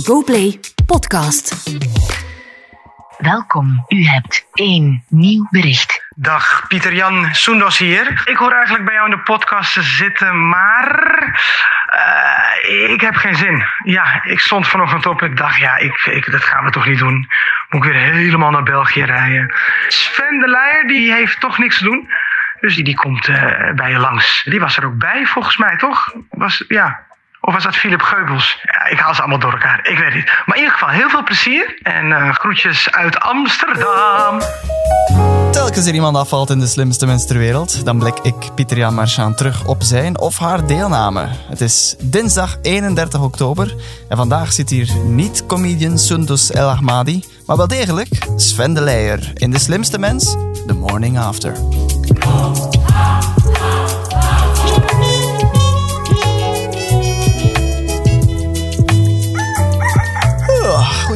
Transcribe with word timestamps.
GoPlay 0.00 0.60
Podcast. 0.86 1.70
Welkom, 3.18 3.84
u 3.88 4.04
hebt 4.04 4.46
één 4.52 5.04
nieuw 5.08 5.46
bericht. 5.50 6.04
Dag, 6.16 6.64
Pieter-Jan 6.68 7.28
Soendos 7.34 7.78
hier. 7.78 8.22
Ik 8.24 8.36
hoor 8.36 8.52
eigenlijk 8.52 8.84
bij 8.84 8.94
jou 8.94 9.10
in 9.10 9.16
de 9.16 9.22
podcast 9.22 9.72
te 9.72 9.82
zitten, 9.82 10.48
maar 10.48 11.22
eh, 11.86 12.90
ik 12.90 13.00
heb 13.00 13.14
geen 13.14 13.34
zin. 13.34 13.64
Ja, 13.84 14.24
ik 14.24 14.40
stond 14.40 14.68
vanochtend 14.68 15.06
op 15.06 15.22
en 15.22 15.34
dacht, 15.34 15.58
ja, 15.58 15.76
ik, 15.76 16.06
ik, 16.06 16.30
dat 16.30 16.44
gaan 16.44 16.64
we 16.64 16.70
toch 16.70 16.86
niet 16.86 16.98
doen. 16.98 17.30
Moet 17.68 17.84
ik 17.84 17.92
weer 17.92 18.00
helemaal 18.00 18.50
naar 18.50 18.62
België 18.62 19.02
rijden. 19.02 19.54
Sven 19.88 20.38
de 20.38 20.48
Leijer, 20.48 20.86
die 20.86 21.12
heeft 21.12 21.40
toch 21.40 21.58
niks 21.58 21.78
te 21.78 21.84
doen. 21.84 22.08
Dus 22.60 22.74
die, 22.74 22.84
die 22.84 22.96
komt 22.96 23.28
eh, 23.28 23.70
bij 23.74 23.90
je 23.90 23.98
langs. 23.98 24.44
Die 24.44 24.60
was 24.60 24.76
er 24.76 24.86
ook 24.86 24.98
bij, 24.98 25.26
volgens 25.26 25.56
mij, 25.56 25.76
toch? 25.76 26.14
Was, 26.30 26.64
ja, 26.68 27.00
of 27.44 27.54
was 27.54 27.62
dat 27.62 27.76
Philip 27.76 28.02
Geubels? 28.02 28.58
Ik 28.90 28.98
haal 28.98 29.14
ze 29.14 29.20
allemaal 29.20 29.38
door 29.38 29.52
elkaar. 29.52 29.80
Ik 29.82 29.98
weet 29.98 30.14
niet. 30.14 30.24
Maar 30.24 30.56
in 30.56 30.62
ieder 30.62 30.72
geval 30.72 30.88
heel 30.88 31.08
veel 31.08 31.22
plezier. 31.22 31.78
En 31.82 32.12
eh, 32.12 32.34
groetjes 32.34 32.90
uit 32.90 33.20
Amsterdam. 33.20 34.40
Telkens 35.52 35.86
er 35.86 35.94
iemand 35.94 36.16
afvalt 36.16 36.50
in 36.50 36.58
de 36.58 36.66
slimste 36.66 37.06
mens 37.06 37.26
ter 37.26 37.38
wereld, 37.38 37.84
dan 37.84 37.98
blik 37.98 38.18
ik 38.18 38.34
Pieter 38.54 38.76
Jan 38.76 38.94
Marchand 38.94 39.36
terug 39.36 39.66
op 39.66 39.82
zijn 39.82 40.18
of 40.18 40.38
haar 40.38 40.66
deelname. 40.66 41.28
Het 41.48 41.60
is 41.60 41.96
dinsdag 42.00 42.56
31 42.62 43.20
oktober 43.20 43.74
en 44.08 44.16
vandaag 44.16 44.52
zit 44.52 44.70
hier 44.70 44.96
niet 45.04 45.46
comedian 45.46 45.98
Sundus 45.98 46.50
El 46.50 46.68
Ahmadi, 46.68 47.24
maar 47.46 47.56
wel 47.56 47.68
degelijk 47.68 48.08
Sven 48.36 48.74
de 48.74 48.80
Leijer 48.80 49.30
in 49.34 49.50
de 49.50 49.58
slimste 49.58 49.98
mens, 49.98 50.36
The 50.66 50.74
Morning 50.74 51.18
After. 51.18 51.52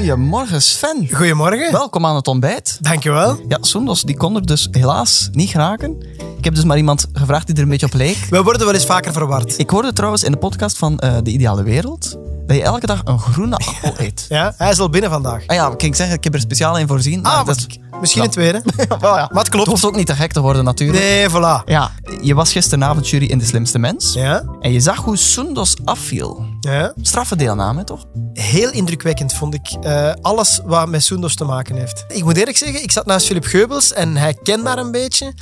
Goedemorgen 0.07 0.63
Sven. 0.63 1.09
Goedemorgen. 1.13 1.73
Welkom 1.73 2.07
aan 2.07 2.15
het 2.15 2.29
ontbijt. 2.29 2.79
Dankjewel. 2.81 3.41
Ja, 3.49 3.59
Soendos 3.61 4.03
die 4.03 4.17
kon 4.17 4.37
er 4.37 4.47
dus 4.47 4.69
helaas 4.71 5.29
niet 5.33 5.51
geraken. 5.51 5.97
Ik 6.39 6.45
heb 6.45 6.55
dus 6.55 6.65
maar 6.65 6.77
iemand 6.77 7.07
gevraagd 7.13 7.47
die 7.47 7.57
er 7.57 7.63
een 7.63 7.69
beetje 7.69 7.87
op 7.87 7.93
leek. 7.95 8.27
We 8.31 8.43
worden 8.43 8.65
wel 8.67 8.75
eens 8.75 8.87
vaker 8.87 9.13
verward. 9.13 9.59
Ik 9.59 9.71
hoorde 9.71 9.93
trouwens 9.93 10.23
in 10.25 10.33
de 10.33 10.39
podcast 10.39 10.79
van 10.79 10.99
eh, 10.99 11.17
De 11.23 11.31
Ideale 11.31 11.63
Wereld 11.63 12.17
dat 12.47 12.57
je 12.57 12.63
elke 12.63 12.87
dag 12.87 13.01
een 13.05 13.19
groene 13.19 13.57
appel 13.57 13.95
eet. 14.05 14.27
Ja, 14.29 14.55
hij 14.57 14.71
is 14.71 14.79
al 14.79 14.89
binnen 14.89 15.11
vandaag. 15.11 15.47
Ah 15.47 15.57
ja, 15.57 15.69
kan 15.69 15.89
ik 15.89 15.95
zeggen, 15.95 16.17
ik 16.17 16.25
heb 16.25 16.35
er 16.35 16.41
speciaal 16.41 16.79
in 16.79 16.87
voorzien. 16.87 17.23
Ah, 17.25 17.47
dat 17.47 17.67
misschien 18.01 18.23
een 18.23 18.31
tweede. 18.31 18.63
Wel 19.01 19.17
ja, 19.17 19.29
Maar 19.33 19.43
het 19.43 19.49
klopt. 19.49 19.69
hoeft 19.69 19.85
ook 19.85 19.97
niet 19.97 20.07
te 20.07 20.15
gek 20.15 20.33
te 20.33 20.41
worden 20.41 20.65
natuurlijk. 20.65 20.99
Nee, 20.99 21.29
voilà. 21.31 21.65
Ja, 21.65 21.91
je 22.23 22.35
was 22.35 22.53
gisteravond 22.53 23.09
jury 23.09 23.27
in 23.27 23.39
De 23.39 23.45
Slimste 23.45 23.79
Mens. 23.79 24.13
Ja, 24.15 24.45
En 24.61 24.73
je 24.73 24.81
zag 24.81 24.97
hoe 24.97 25.17
Soendos 25.17 25.75
afviel. 25.85 26.45
Ja. 26.73 26.93
Straffe 27.03 27.37
deelname, 27.37 27.85
toch? 27.85 28.05
Heel 28.33 28.71
indrukwekkend 28.71 29.33
vond 29.33 29.55
ik 29.55 29.69
eh, 29.83 30.13
alles 30.21 30.61
wat 30.65 30.89
met 30.89 31.05
Soendos 31.05 31.35
te 31.35 31.45
maken 31.45 31.77
heeft. 31.77 32.05
Ik 32.09 32.25
moet 32.25 32.37
eerlijk 32.37 32.57
zeggen, 32.57 32.83
ik 32.83 32.93
zat 32.93 33.07
naast 33.07 33.27
Philip 33.27 33.45
Geubels 33.45 33.93
en 33.93 34.17
hij 34.17 34.35
kende 34.43 34.69
haar 34.69 34.79
een 34.79 34.91
beetje. 34.91 35.33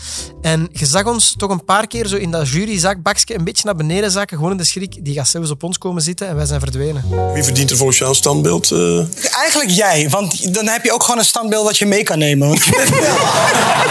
En 0.43 0.69
je 0.73 0.87
zag 0.87 1.05
ons 1.05 1.35
toch 1.37 1.51
een 1.51 1.65
paar 1.65 1.87
keer 1.87 2.07
zo 2.07 2.17
in 2.17 2.31
dat 2.31 2.49
juryzakbakje 2.49 3.35
een 3.35 3.45
beetje 3.45 3.65
naar 3.65 3.77
beneden 3.77 4.11
zakken. 4.11 4.37
Gewoon 4.37 4.53
in 4.53 4.59
de 4.59 4.65
schrik. 4.65 5.05
Die 5.05 5.15
gaat 5.15 5.29
zelfs 5.29 5.51
op 5.51 5.63
ons 5.63 5.79
komen 5.79 6.03
zitten 6.03 6.29
en 6.29 6.37
wij 6.37 6.47
zijn 6.47 6.61
verdwenen. 6.61 7.05
Wie 7.33 7.43
verdient 7.45 7.71
er 7.71 7.77
volgens 7.77 7.99
jou 7.99 8.11
een 8.11 8.17
standbeeld? 8.17 8.71
eh? 8.71 8.99
Eigenlijk 9.41 9.71
jij, 9.71 10.09
want 10.09 10.55
dan 10.55 10.67
heb 10.69 10.85
je 10.85 10.93
ook 10.93 11.03
gewoon 11.03 11.19
een 11.19 11.25
standbeeld 11.25 11.67
dat 11.67 11.79
je 11.79 11.87
mee 11.87 12.03
kan 12.03 12.19
nemen. 12.19 12.49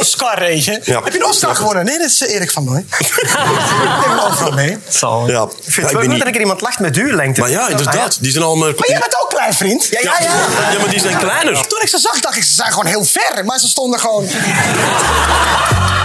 Oscar. 0.00 0.52
Ja. 0.52 1.02
Heb 1.02 1.12
je 1.12 1.18
een 1.18 1.24
Oscar 1.24 1.56
gewonnen? 1.56 1.84
Nee, 1.84 1.98
dat 1.98 2.06
is 2.06 2.26
eh, 2.26 2.34
Erik 2.34 2.50
van 2.50 2.64
Nooy. 2.64 2.84
Ik 2.98 3.14
neem 4.00 4.10
hem 4.10 4.18
overal 4.18 4.52
mee. 4.52 4.78
Ja, 5.26 5.42
Ik 5.42 5.50
vind 5.62 5.76
het 5.76 5.92
wel 5.92 6.00
goed 6.00 6.06
niet- 6.10 6.18
dat 6.18 6.28
ik 6.28 6.34
er 6.34 6.40
iemand 6.40 6.60
lacht 6.60 6.78
met 6.78 6.94
duurlengte. 6.94 7.40
Maar 7.40 7.50
ja, 7.50 7.68
inderdaad. 7.68 8.16
Die 8.20 8.30
zijn 8.30 8.44
allemaal... 8.44 8.68
Maar 8.76 8.88
jij 8.88 8.98
bent 8.98 9.22
ook 9.22 9.28
klein, 9.30 9.54
vriend. 9.54 9.86
Ja, 9.90 10.00
ja, 10.02 10.14
ja. 10.20 10.72
Ja, 10.72 10.78
maar 10.78 10.88
die 10.90 11.00
zijn 11.00 11.18
kleiner. 11.18 11.66
Toen 11.66 11.80
ik 11.82 11.88
ze 11.88 11.98
zag, 11.98 12.20
dacht 12.20 12.36
ik, 12.36 12.42
ze 12.42 12.52
zijn 12.52 12.70
gewoon 12.72 12.86
heel 12.86 13.04
ver. 13.04 13.44
Maar 13.44 13.58
ze 13.58 13.68
stonden 13.68 14.00
gewoon... 14.00 14.28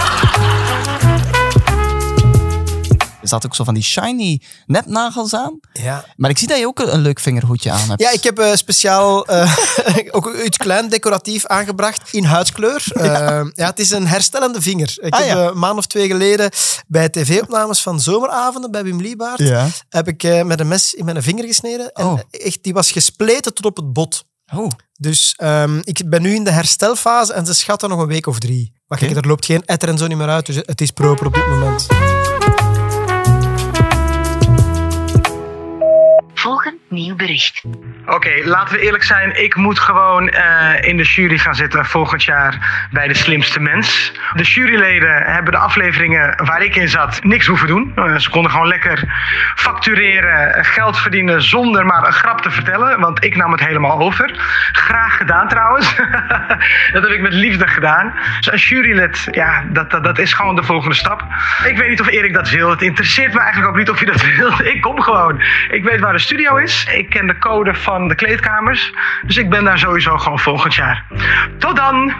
zat 3.28 3.46
ook 3.46 3.54
zo 3.54 3.64
van 3.64 3.74
die 3.74 3.82
shiny 3.82 4.40
nepnagels 4.66 5.34
aan. 5.34 5.58
Ja. 5.72 6.04
Maar 6.16 6.30
ik 6.30 6.38
zie 6.38 6.48
dat 6.48 6.58
je 6.58 6.66
ook 6.66 6.78
een 6.78 7.00
leuk 7.00 7.20
vingerhoedje 7.20 7.70
aan 7.70 7.88
hebt. 7.88 8.00
Ja, 8.00 8.10
ik 8.10 8.22
heb 8.22 8.38
eh, 8.38 8.52
speciaal 8.54 9.26
eh, 9.26 9.56
ook 10.10 10.34
iets 10.44 10.56
klein 10.56 10.88
decoratief 10.88 11.46
aangebracht 11.46 12.12
in 12.12 12.24
huidskleur. 12.24 12.84
Ja. 13.06 13.50
ja, 13.54 13.66
het 13.66 13.78
is 13.78 13.90
een 13.90 14.06
herstellende 14.06 14.60
vinger. 14.62 14.94
Ik 15.00 15.12
Ah, 15.14 15.18
heb 15.20 15.28
ja. 15.28 15.36
eh, 15.42 15.44
een 15.52 15.58
maand 15.58 15.78
of 15.78 15.86
twee 15.86 16.06
geleden 16.06 16.50
bij 16.86 17.08
tv-opnames 17.08 17.82
van 17.82 18.00
zomeravonden 18.00 18.70
bij 18.70 18.82
Wim 18.84 19.00
Liebaert 19.00 19.38
Ja. 19.38 19.66
heb 19.88 20.08
ik 20.08 20.22
eh, 20.22 20.42
met 20.42 20.60
een 20.60 20.68
mes 20.68 20.94
in 20.94 21.04
mijn 21.04 21.22
vinger 21.22 21.44
gesneden. 21.44 21.92
En 21.92 22.04
Oh. 22.06 22.20
echt, 22.30 22.58
die 22.62 22.72
was 22.72 22.90
gespleten 22.90 23.54
tot 23.54 23.64
op 23.64 23.76
het 23.76 23.92
bot. 23.92 24.24
Oh. 24.54 24.70
Dus 24.98 25.34
ehm, 25.36 25.80
ik 25.82 26.10
ben 26.10 26.22
nu 26.22 26.34
in 26.34 26.44
de 26.44 26.50
herstelfase 26.50 27.32
en 27.32 27.46
ze 27.46 27.54
schatten 27.54 27.88
nog 27.88 28.00
een 28.00 28.06
week 28.06 28.26
of 28.26 28.38
drie. 28.38 28.72
Maar 28.86 28.98
kijk, 28.98 29.16
er 29.16 29.26
loopt 29.26 29.44
geen 29.44 29.62
etter 29.64 29.88
en 29.88 29.98
zo 29.98 30.06
niet 30.06 30.16
meer 30.18 30.28
uit, 30.28 30.46
dus 30.46 30.56
het 30.56 30.80
is 30.80 30.90
proper 30.90 31.26
op 31.26 31.34
dit 31.34 31.46
moment. 31.48 31.86
Nieuw 36.88 37.16
bericht. 37.16 37.62
Oké, 38.06 38.30
laten 38.44 38.74
we 38.74 38.80
eerlijk 38.80 39.02
zijn. 39.02 39.42
Ik 39.42 39.56
moet 39.56 39.78
gewoon 39.78 40.28
eh, 40.28 40.88
in 40.88 40.96
de 40.96 41.02
jury 41.02 41.38
gaan 41.38 41.54
zitten 41.54 41.84
volgend 41.86 42.24
jaar 42.24 42.86
bij 42.90 43.08
de 43.08 43.14
slimste 43.14 43.60
mens. 43.60 44.12
De 44.34 44.42
juryleden 44.42 45.22
hebben 45.22 45.52
de 45.52 45.58
afleveringen 45.58 46.44
waar 46.44 46.62
ik 46.62 46.76
in 46.76 46.88
zat 46.88 47.24
niks 47.24 47.46
hoeven 47.46 47.68
doen. 47.68 47.92
Eh, 47.94 48.16
ze 48.16 48.30
konden 48.30 48.50
gewoon 48.50 48.68
lekker 48.68 49.04
factureren, 49.54 50.64
geld 50.64 50.98
verdienen 50.98 51.42
zonder 51.42 51.86
maar 51.86 52.06
een 52.06 52.12
grap 52.12 52.40
te 52.40 52.50
vertellen. 52.50 53.00
Want 53.00 53.24
ik 53.24 53.36
nam 53.36 53.52
het 53.52 53.60
helemaal 53.60 53.98
over. 54.00 54.30
Graag 54.72 55.16
gedaan 55.16 55.48
trouwens. 55.48 55.96
dat 56.92 57.02
heb 57.02 57.10
ik 57.10 57.20
met 57.20 57.32
liefde 57.32 57.66
gedaan. 57.66 58.14
Dus 58.36 58.52
een 58.52 58.58
jurylid, 58.58 59.28
ja, 59.30 59.64
dat, 59.72 59.90
dat, 59.90 60.04
dat 60.04 60.18
is 60.18 60.32
gewoon 60.32 60.56
de 60.56 60.62
volgende 60.62 60.94
stap. 60.94 61.24
Ik 61.64 61.76
weet 61.76 61.88
niet 61.88 62.00
of 62.00 62.08
Erik 62.08 62.34
dat 62.34 62.50
wil. 62.50 62.70
Het 62.70 62.82
interesseert 62.82 63.32
me 63.32 63.40
eigenlijk 63.40 63.70
ook 63.70 63.76
niet 63.76 63.90
of 63.90 63.98
hij 63.98 64.06
dat 64.06 64.22
wil. 64.36 64.66
Ik 64.66 64.80
kom 64.80 65.00
gewoon. 65.00 65.42
Ik 65.70 65.84
weet 65.84 66.00
waar 66.00 66.12
de 66.12 66.18
studio 66.18 66.56
is. 66.56 66.75
Ik 66.84 67.10
ken 67.10 67.26
de 67.26 67.38
code 67.38 67.74
van 67.74 68.08
de 68.08 68.14
kleedkamers. 68.14 68.92
Dus 69.26 69.36
ik 69.36 69.50
ben 69.50 69.64
daar 69.64 69.78
sowieso 69.78 70.16
gewoon 70.16 70.38
volgend 70.38 70.74
jaar. 70.74 71.06
Tot 71.58 71.76
dan! 71.76 72.14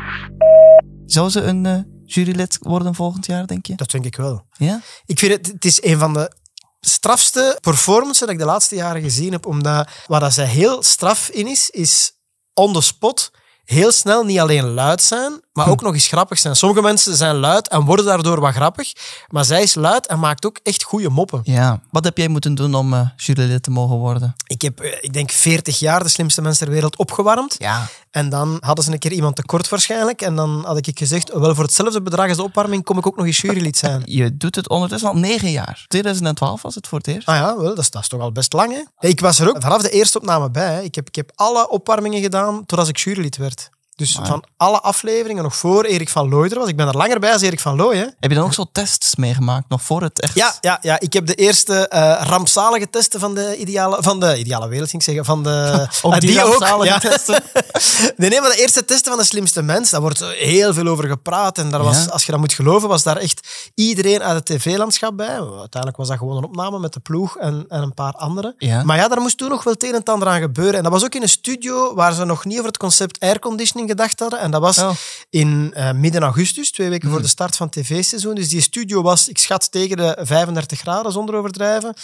Zou 1.07 1.29
ze 1.29 1.43
een 1.43 1.67
eh, 1.67 1.79
jurylid 2.05 2.59
worden 2.61 2.95
volgend 2.95 3.27
jaar, 3.27 3.47
denk 3.47 3.67
je? 3.67 3.75
Dat 3.75 3.91
denk 3.91 4.05
ik 4.05 4.17
wel. 4.17 4.47
Ja? 4.53 4.81
Ik 5.07 5.19
vind 5.19 5.33
het, 5.33 5.47
het 5.47 5.65
is 5.65 5.83
een 5.85 5.99
van 5.99 6.13
de 6.13 6.33
strafste 6.81 7.59
performances 7.61 8.19
dat 8.19 8.29
ik 8.29 8.39
de 8.39 8.45
laatste 8.45 8.75
jaren 8.75 9.03
gezien 9.03 9.33
heb. 9.33 9.47
Omdat 9.47 9.91
waar 10.07 10.21
dat 10.21 10.33
zij 10.33 10.47
heel 10.47 10.83
straf 10.83 11.29
in 11.29 11.47
is, 11.47 11.71
is 11.71 12.13
on 12.55 12.73
the 12.73 12.81
spot 12.81 13.31
heel 13.67 13.93
snel 13.93 14.25
niet 14.25 14.39
alleen 14.39 14.65
luid 14.65 15.03
zijn, 15.03 15.41
maar 15.57 15.69
ook 15.69 15.83
nog 15.83 15.95
eens 15.95 16.07
grappig 16.07 16.39
zijn. 16.39 16.57
Sommige 16.57 16.83
mensen 16.83 17.17
zijn 17.17 17.37
luid 17.37 17.69
en 17.69 17.85
worden 17.85 18.05
daardoor 18.05 18.41
wat 18.41 18.55
grappig. 18.55 18.93
Maar 19.29 19.45
zij 19.45 19.63
is 19.63 19.75
luid 19.75 20.07
en 20.07 20.19
maakt 20.19 20.47
ook 20.47 20.59
echt 20.63 20.83
goede 20.83 21.09
moppen. 21.09 21.41
Ja. 21.45 21.81
Wat 21.91 22.05
heb 22.05 22.17
jij 22.17 22.29
moeten 22.29 22.55
doen 22.55 22.75
om 22.75 22.95
eh, 22.95 23.09
jurylid 23.17 23.63
te 23.63 23.71
mogen 23.71 23.97
worden? 23.97 24.35
Ik 24.47 24.63
heb, 24.63 24.81
eh, 24.81 24.93
ik 25.01 25.13
denk, 25.13 25.31
40 25.31 25.79
jaar 25.79 26.03
de 26.03 26.09
slimste 26.09 26.43
mensen 26.43 26.65
ter 26.65 26.75
wereld 26.75 26.97
opgewarmd. 26.97 27.55
Ja. 27.59 27.87
En 28.11 28.29
dan 28.29 28.57
hadden 28.61 28.85
ze 28.85 28.93
een 28.93 28.99
keer 28.99 29.13
iemand 29.13 29.37
tekort 29.37 29.69
waarschijnlijk. 29.69 30.23
En 30.23 30.37
dan 30.37 30.65
had 30.67 30.87
ik 30.87 30.99
gezegd, 30.99 31.33
wel 31.33 31.55
voor 31.55 31.65
hetzelfde 31.65 32.03
bedrag 32.03 32.29
als 32.29 32.37
de 32.37 32.43
opwarming 32.43 32.85
kom 32.85 32.99
ik 32.99 33.07
ook 33.07 33.17
nog 33.17 33.27
eens 33.27 33.41
jurylid 33.41 33.77
zijn. 33.77 34.03
Je 34.19 34.37
doet 34.37 34.55
het 34.55 34.69
ondertussen 34.69 35.09
al 35.09 35.17
negen 35.17 35.51
jaar. 35.51 35.85
2012 35.89 36.63
was 36.63 36.75
het 36.75 36.87
voor 36.87 36.99
het 36.99 37.07
eerst. 37.07 37.29
Ah 37.29 37.37
ja, 37.37 37.57
wel, 37.57 37.65
dat, 37.65 37.79
is, 37.79 37.91
dat 37.91 38.03
is 38.03 38.09
toch 38.09 38.21
al 38.21 38.33
best 38.33 38.53
lang, 38.53 38.73
hè? 38.73 39.09
Ik 39.09 39.21
was 39.21 39.39
er 39.39 39.49
ook 39.49 39.63
vanaf 39.63 39.83
de 39.83 39.91
eerste 39.91 40.19
opname 40.19 40.51
bij. 40.51 40.75
Hè. 40.75 40.81
Ik, 40.81 40.95
heb, 40.95 41.09
ik 41.09 41.15
heb 41.15 41.33
alle 41.35 41.69
opwarmingen 41.69 42.23
gedaan 42.23 42.67
totdat 42.67 42.89
ik 42.89 42.97
jurylid 42.97 43.37
werd. 43.37 43.71
Dus 43.97 44.19
van 44.25 44.45
alle 44.57 44.81
afleveringen, 44.81 45.43
nog 45.43 45.57
voor 45.57 45.85
Erik 45.85 46.09
van 46.09 46.29
Looy 46.29 46.49
er 46.51 46.59
was. 46.59 46.69
Ik 46.69 46.77
ben 46.77 46.89
er 46.89 46.97
langer 46.97 47.19
bij 47.21 47.33
als 47.33 47.43
Erik 47.43 47.61
van 47.61 47.77
Looy, 47.77 47.97
hè? 47.97 48.03
Heb 48.21 48.31
je 48.31 48.35
dan 48.35 48.45
ook 48.45 48.55
zo 48.55 48.65
tests 48.73 49.17
meegemaakt, 49.17 49.69
nog 49.69 49.83
voor 49.83 50.03
het 50.03 50.21
echt? 50.21 50.35
Ja, 50.35 50.55
ja, 50.61 50.79
ja, 50.83 51.01
ik 51.01 51.13
heb 51.13 51.27
de 51.27 51.35
eerste 51.35 51.89
eh, 51.89 52.21
rampzalige 52.23 52.91
testen 52.91 53.21
van 53.21 53.35
de 53.35 53.57
ideale, 53.57 53.97
van 54.01 54.21
de 54.21 54.39
ideale 54.39 54.69
wereld, 54.69 54.91
ging 54.91 55.03
ik 55.03 55.09
zeggen. 55.09 55.25
Van 55.25 55.43
de, 55.43 55.87
Ook 56.03 56.13
Ah, 56.13 56.19
die 56.21 56.41
rampzalige 56.41 56.93
ja. 56.93 56.99
testen? 56.99 57.43
nee, 58.17 58.31
nee, 58.31 58.41
maar 58.41 58.51
de 58.51 58.61
eerste 58.61 58.85
testen 58.85 59.11
van 59.13 59.21
de 59.21 59.27
slimste 59.27 59.63
mens, 59.63 59.91
daar 59.91 60.01
wordt 60.01 60.25
heel 60.25 60.75
veel 60.75 60.87
over 60.87 61.09
gepraat. 61.09 61.59
En 61.59 61.71
daar 61.71 61.83
was, 61.83 62.05
Ja. 62.05 62.11
als 62.11 62.25
je 62.25 62.31
dat 62.31 62.41
moet 62.41 62.53
geloven, 62.53 62.89
was 62.89 63.03
daar 63.03 63.17
echt 63.17 63.71
iedereen 63.75 64.23
uit 64.23 64.49
het 64.49 64.61
tv-landschap 64.61 65.17
bij. 65.17 65.41
Uiteindelijk 65.41 65.97
was 65.97 66.09
dat 66.09 66.19
gewoon 66.19 66.37
een 66.37 66.45
opname 66.45 66.79
met 66.79 66.93
de 66.93 67.01
ploeg 67.01 67.37
en, 67.39 67.65
en 67.69 67.83
een 67.83 67.95
paar 67.95 68.13
anderen. 68.13 68.55
Ja. 68.59 68.83
Maar 68.83 68.97
ja, 68.97 69.09
daar 69.09 69.21
moest 69.21 69.39
toen 69.39 69.49
nog 69.49 69.65
wel 69.65 69.73
het 69.73 69.83
een 69.83 69.89
en 69.89 69.95
het 69.99 70.09
ander 70.09 70.29
aan 70.29 70.41
gebeuren. 70.41 70.75
En 70.75 70.83
dat 70.83 70.93
was 70.93 71.05
ook 71.05 71.15
in 71.15 71.23
een 71.23 71.29
studio 71.29 71.95
waar 71.95 72.13
ze 72.13 72.25
nog 72.25 72.45
niet 72.45 72.55
over 72.55 72.67
het 72.69 72.79
concept 72.79 73.21
airconditioning 73.21 73.86
gedacht 73.89 74.21
hadden. 74.21 74.39
En 74.41 74.51
dat 74.51 74.61
was 74.61 74.79
Oh. 74.79 74.91
in 75.31 75.71
eh, 75.75 75.93
midden 75.93 76.23
augustus, 76.23 76.71
twee 76.73 76.89
weken 76.89 77.11
voor 77.11 77.23
de 77.23 77.29
start 77.29 77.57
van 77.57 77.67
het 77.67 77.77
tv-seizoen. 77.77 78.35
Dus 78.35 78.49
die 78.49 78.61
studio 78.61 79.03
was, 79.03 79.29
ik 79.29 79.39
schat, 79.39 79.71
tegen 79.73 79.97
de 79.97 80.17
35 80.21 80.79
graden, 80.81 81.13
zonder 81.13 81.35
overdrijven. 81.35 81.95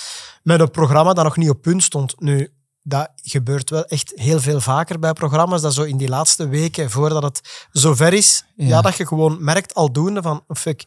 Met 0.43 0.61
een 0.61 0.71
programma 0.71 1.13
dat 1.13 1.25
nog 1.25 1.37
niet 1.37 1.51
op 1.51 1.63
punt 1.63 1.83
stond. 1.83 2.21
Nu, 2.21 2.53
dat 2.83 3.11
gebeurt 3.23 3.71
wel 3.71 3.85
echt 3.85 4.13
heel 4.15 4.41
veel 4.41 4.61
vaker 4.61 4.99
bij 4.99 5.13
programma's. 5.13 5.61
Dat 5.61 5.75
zo 5.75 5.83
in 5.83 5.97
die 5.97 6.09
laatste 6.09 6.49
weken, 6.49 6.91
voordat 6.91 7.23
het 7.23 7.67
zover 7.73 8.13
is, 8.13 8.45
Ja. 8.57 8.67
ja. 8.67 8.81
dat 8.81 8.97
je 8.97 9.07
gewoon 9.07 9.45
merkt 9.45 9.75
aldoende 9.75 10.23
van, 10.23 10.45
fuck, 10.49 10.85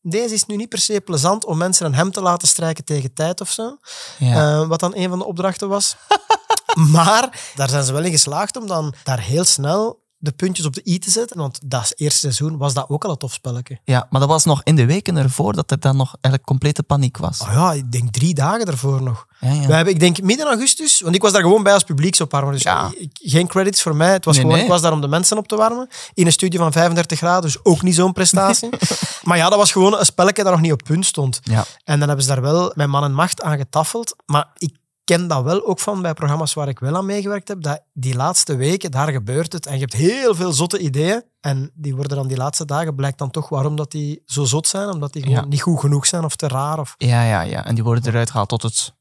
deze 0.00 0.34
is 0.34 0.46
nu 0.46 0.56
niet 0.56 0.68
per 0.68 0.78
se 0.78 1.00
plezant 1.00 1.44
om 1.44 1.58
mensen 1.58 1.86
een 1.86 1.94
hemd 1.94 2.12
te 2.14 2.20
laten 2.20 2.48
strijken 2.48 2.84
tegen 2.84 3.14
tijd 3.14 3.40
of 3.40 3.50
zo. 3.50 3.76
Ja. 4.18 4.60
Eh, 4.60 4.68
wat 4.68 4.80
dan 4.80 4.96
een 4.96 5.08
van 5.08 5.18
de 5.18 5.24
opdrachten 5.24 5.68
was. 5.68 5.96
maar 6.92 7.50
daar 7.54 7.68
zijn 7.68 7.84
ze 7.84 7.92
wel 7.92 8.02
in 8.04 8.10
geslaagd 8.10 8.56
om 8.56 8.66
dan 8.66 8.94
daar 9.04 9.20
heel 9.20 9.44
snel 9.44 10.01
de 10.22 10.32
puntjes 10.32 10.66
op 10.66 10.74
de 10.74 10.82
i 10.84 10.98
te 10.98 11.10
zetten. 11.10 11.36
Want 11.38 11.58
dat 11.64 11.92
eerste 11.96 12.18
seizoen 12.18 12.56
was 12.56 12.74
dat 12.74 12.88
ook 12.88 13.04
al 13.04 13.10
een 13.10 13.16
tof 13.16 13.32
spelletje. 13.32 13.78
ja, 13.84 14.06
maar 14.10 14.20
dat 14.20 14.28
was 14.28 14.44
nog 14.44 14.60
in 14.64 14.76
de 14.76 14.86
weken 14.86 15.16
ervoor 15.16 15.52
dat 15.52 15.70
er 15.70 15.80
dan 15.80 15.96
nog 15.96 16.08
eigenlijk 16.10 16.44
complete 16.44 16.82
paniek 16.82 17.16
was. 17.16 17.40
Oh 17.40 17.48
ja, 17.52 17.72
ik 17.72 17.92
denk 17.92 18.12
drie 18.12 18.34
dagen 18.34 18.64
ervoor 18.66 19.02
nog. 19.02 19.26
Ja, 19.40 19.52
ja. 19.52 19.66
We 19.66 19.74
hebben, 19.74 19.94
ik 19.94 20.00
denk 20.00 20.20
midden 20.22 20.46
augustus, 20.46 21.00
want 21.00 21.14
ik 21.14 21.22
was 21.22 21.32
daar 21.32 21.42
gewoon 21.42 21.62
bij 21.62 21.72
als 21.72 21.82
publieksopwarmer. 21.82 22.52
Dus 22.52 22.62
Ja. 22.62 22.92
geen 23.12 23.46
credits 23.46 23.82
voor 23.82 23.96
mij. 23.96 24.12
Het 24.12 24.24
was 24.24 24.34
Nee, 24.34 24.42
gewoon, 24.44 24.56
nee. 24.58 24.66
ik 24.66 24.72
was 24.72 24.82
daar 24.82 24.92
om 24.92 25.00
de 25.00 25.08
mensen 25.08 25.36
op 25.38 25.48
te 25.48 25.56
warmen. 25.56 25.88
In 26.14 26.26
een 26.26 26.32
studio 26.32 26.60
van 26.62 26.72
35 26.72 27.18
graden, 27.18 27.42
dus 27.42 27.58
ook 27.64 27.82
niet 27.82 27.94
zo'n 27.94 28.12
prestatie. 28.12 28.68
maar 29.22 29.36
ja, 29.36 29.48
dat 29.48 29.58
was 29.58 29.72
gewoon 29.72 29.98
een 29.98 30.04
spelletje 30.04 30.42
dat 30.42 30.52
nog 30.52 30.60
niet 30.60 30.72
op 30.72 30.82
punt 30.82 31.06
stond. 31.06 31.40
Ja. 31.42 31.64
En 31.84 31.98
dan 31.98 32.08
hebben 32.08 32.26
ze 32.26 32.32
daar 32.32 32.42
wel 32.42 32.72
met 32.74 32.86
man 32.88 33.04
en 33.04 33.14
macht 33.14 33.42
aan 33.42 33.56
getaffeld. 33.58 34.16
Maar 34.26 34.48
ik 34.56 34.76
ken 35.04 35.28
dat 35.28 35.42
wel 35.44 35.66
ook 35.66 35.78
van 35.80 36.02
bij 36.02 36.14
programma's 36.14 36.54
waar 36.54 36.68
ik 36.68 36.78
wel 36.78 36.96
aan 36.96 37.06
meegewerkt 37.06 37.48
heb. 37.48 37.62
Dat 37.62 37.82
die 37.92 38.14
laatste 38.14 38.56
weken, 38.56 38.90
daar 38.90 39.12
gebeurt 39.12 39.52
het. 39.52 39.66
En 39.66 39.74
je 39.74 39.80
hebt 39.80 39.92
heel 39.92 40.34
veel 40.34 40.52
zotte 40.52 40.78
ideeën. 40.78 41.22
En 41.40 41.70
die 41.74 41.94
worden 41.96 42.16
dan 42.16 42.26
die 42.28 42.36
laatste 42.36 42.64
dagen, 42.64 42.94
blijkt 42.94 43.18
dan 43.18 43.30
toch 43.30 43.48
waarom 43.48 43.76
dat 43.76 43.90
die 43.90 44.22
zo 44.26 44.44
zot 44.44 44.68
zijn. 44.68 44.88
Omdat 44.90 45.12
die 45.12 45.22
gewoon 45.22 45.38
Ja. 45.38 45.44
niet 45.44 45.62
goed 45.62 45.80
genoeg 45.80 46.06
zijn 46.06 46.24
of 46.24 46.36
te 46.36 46.48
raar. 46.48 46.78
Of 46.78 46.94
Ja, 46.98 47.22
ja, 47.24 47.40
ja. 47.40 47.64
En 47.64 47.74
die 47.74 47.84
worden 47.84 48.06
eruit 48.06 48.30
gehaald 48.30 48.48
tot 48.48 48.62
het 48.62 48.92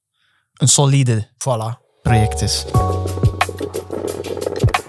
een 0.53 0.68
solide 0.68 1.27
voilà. 1.33 2.01
project 2.01 2.42
is. 2.42 2.65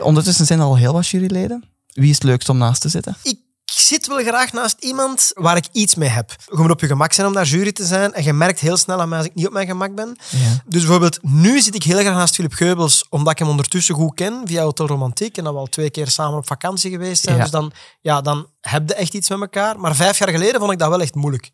Ondertussen 0.00 0.47
zijn 0.47 0.59
er 0.59 0.64
al 0.64 0.76
heel 0.76 0.93
wat 0.93 1.06
juryleden. 1.09 1.64
Wie 1.87 2.09
is 2.09 2.14
het 2.14 2.23
leukst 2.25 2.49
om 2.49 2.56
naast 2.59 2.81
te 2.81 2.88
zitten? 2.88 3.17
ik 3.23 3.41
zit 3.72 4.06
wel 4.06 4.19
graag 4.19 4.52
naast 4.52 4.76
iemand 4.78 5.30
waar 5.34 5.56
ik 5.56 5.66
iets 5.72 5.94
mee 5.94 6.08
heb. 6.08 6.34
Je 6.46 6.56
moet 6.56 6.70
op 6.70 6.80
je 6.80 6.86
gemak 6.86 7.12
zijn 7.12 7.26
om 7.26 7.32
daar 7.32 7.44
jury 7.44 7.72
te 7.72 7.84
zijn. 7.84 8.12
En 8.14 8.24
je 8.24 8.32
merkt 8.32 8.60
heel 8.60 8.76
snel 8.76 9.00
aan 9.00 9.08
mij 9.08 9.19
als 9.19 9.26
ik 9.26 9.34
niet 9.34 9.46
op 9.46 9.52
mijn 9.52 9.66
gemak 9.66 9.94
ben. 9.94 10.16
Ja. 10.30 10.62
Dus 10.66 10.80
bijvoorbeeld, 10.80 11.19
nu 11.22 11.60
zit 11.60 11.74
ik 11.74 11.82
heel 11.82 11.98
graag 11.98 12.14
naast 12.14 12.34
Philip 12.34 12.52
Geubels, 12.52 13.06
omdat 13.08 13.32
ik 13.32 13.38
hem 13.38 13.48
ondertussen 13.48 13.94
goed 13.94 14.14
ken 14.14 14.40
via 14.44 14.62
Hotel 14.62 14.86
Romantiek. 14.86 15.36
En 15.36 15.44
dat 15.44 15.52
we 15.52 15.58
al 15.58 15.66
twee 15.66 15.90
keer 15.90 16.08
samen 16.08 16.38
op 16.38 16.46
vakantie 16.46 16.90
geweest 16.90 17.22
zijn. 17.22 17.36
Ja. 17.36 17.42
Dus 17.42 17.50
dan, 17.50 17.72
ja, 18.00 18.20
dan 18.20 18.46
heb 18.60 18.88
je 18.88 18.94
echt 18.94 19.14
iets 19.14 19.28
met 19.28 19.40
elkaar. 19.40 19.80
Maar 19.80 19.94
vijf 19.94 20.18
jaar 20.18 20.28
geleden 20.28 20.60
vond 20.60 20.72
ik 20.72 20.78
dat 20.78 20.88
wel 20.88 21.00
echt 21.00 21.14
moeilijk. 21.14 21.50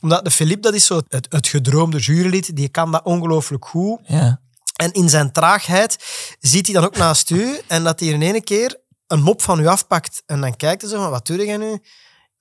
Omdat 0.00 0.24
de 0.24 0.30
Philippe, 0.30 0.60
dat 0.60 0.74
is 0.74 0.86
zo 0.86 1.00
het, 1.08 1.26
het 1.30 1.48
gedroomde 1.48 1.98
jurylid, 1.98 2.56
die 2.56 2.68
kan 2.68 2.92
dat 2.92 3.04
ongelooflijk 3.04 3.64
goed. 3.64 4.00
Ja. 4.06 4.40
En 4.76 4.92
in 4.92 5.08
zijn 5.08 5.32
traagheid 5.32 6.04
ziet 6.40 6.66
hij 6.66 6.74
dan 6.74 6.84
ook 6.84 6.96
naast 6.96 7.30
u 7.30 7.60
en 7.66 7.84
dat 7.84 8.00
hij 8.00 8.08
in 8.08 8.22
ene 8.22 8.42
keer 8.42 8.76
een 9.10 9.22
mop 9.22 9.42
van 9.42 9.60
u 9.60 9.66
afpakt. 9.66 10.22
En 10.26 10.40
dan 10.40 10.56
kijkt 10.56 10.88
zo 10.88 11.02
van, 11.02 11.10
wat 11.10 11.26
doe 11.26 11.46
jij 11.46 11.56
nu? 11.56 11.82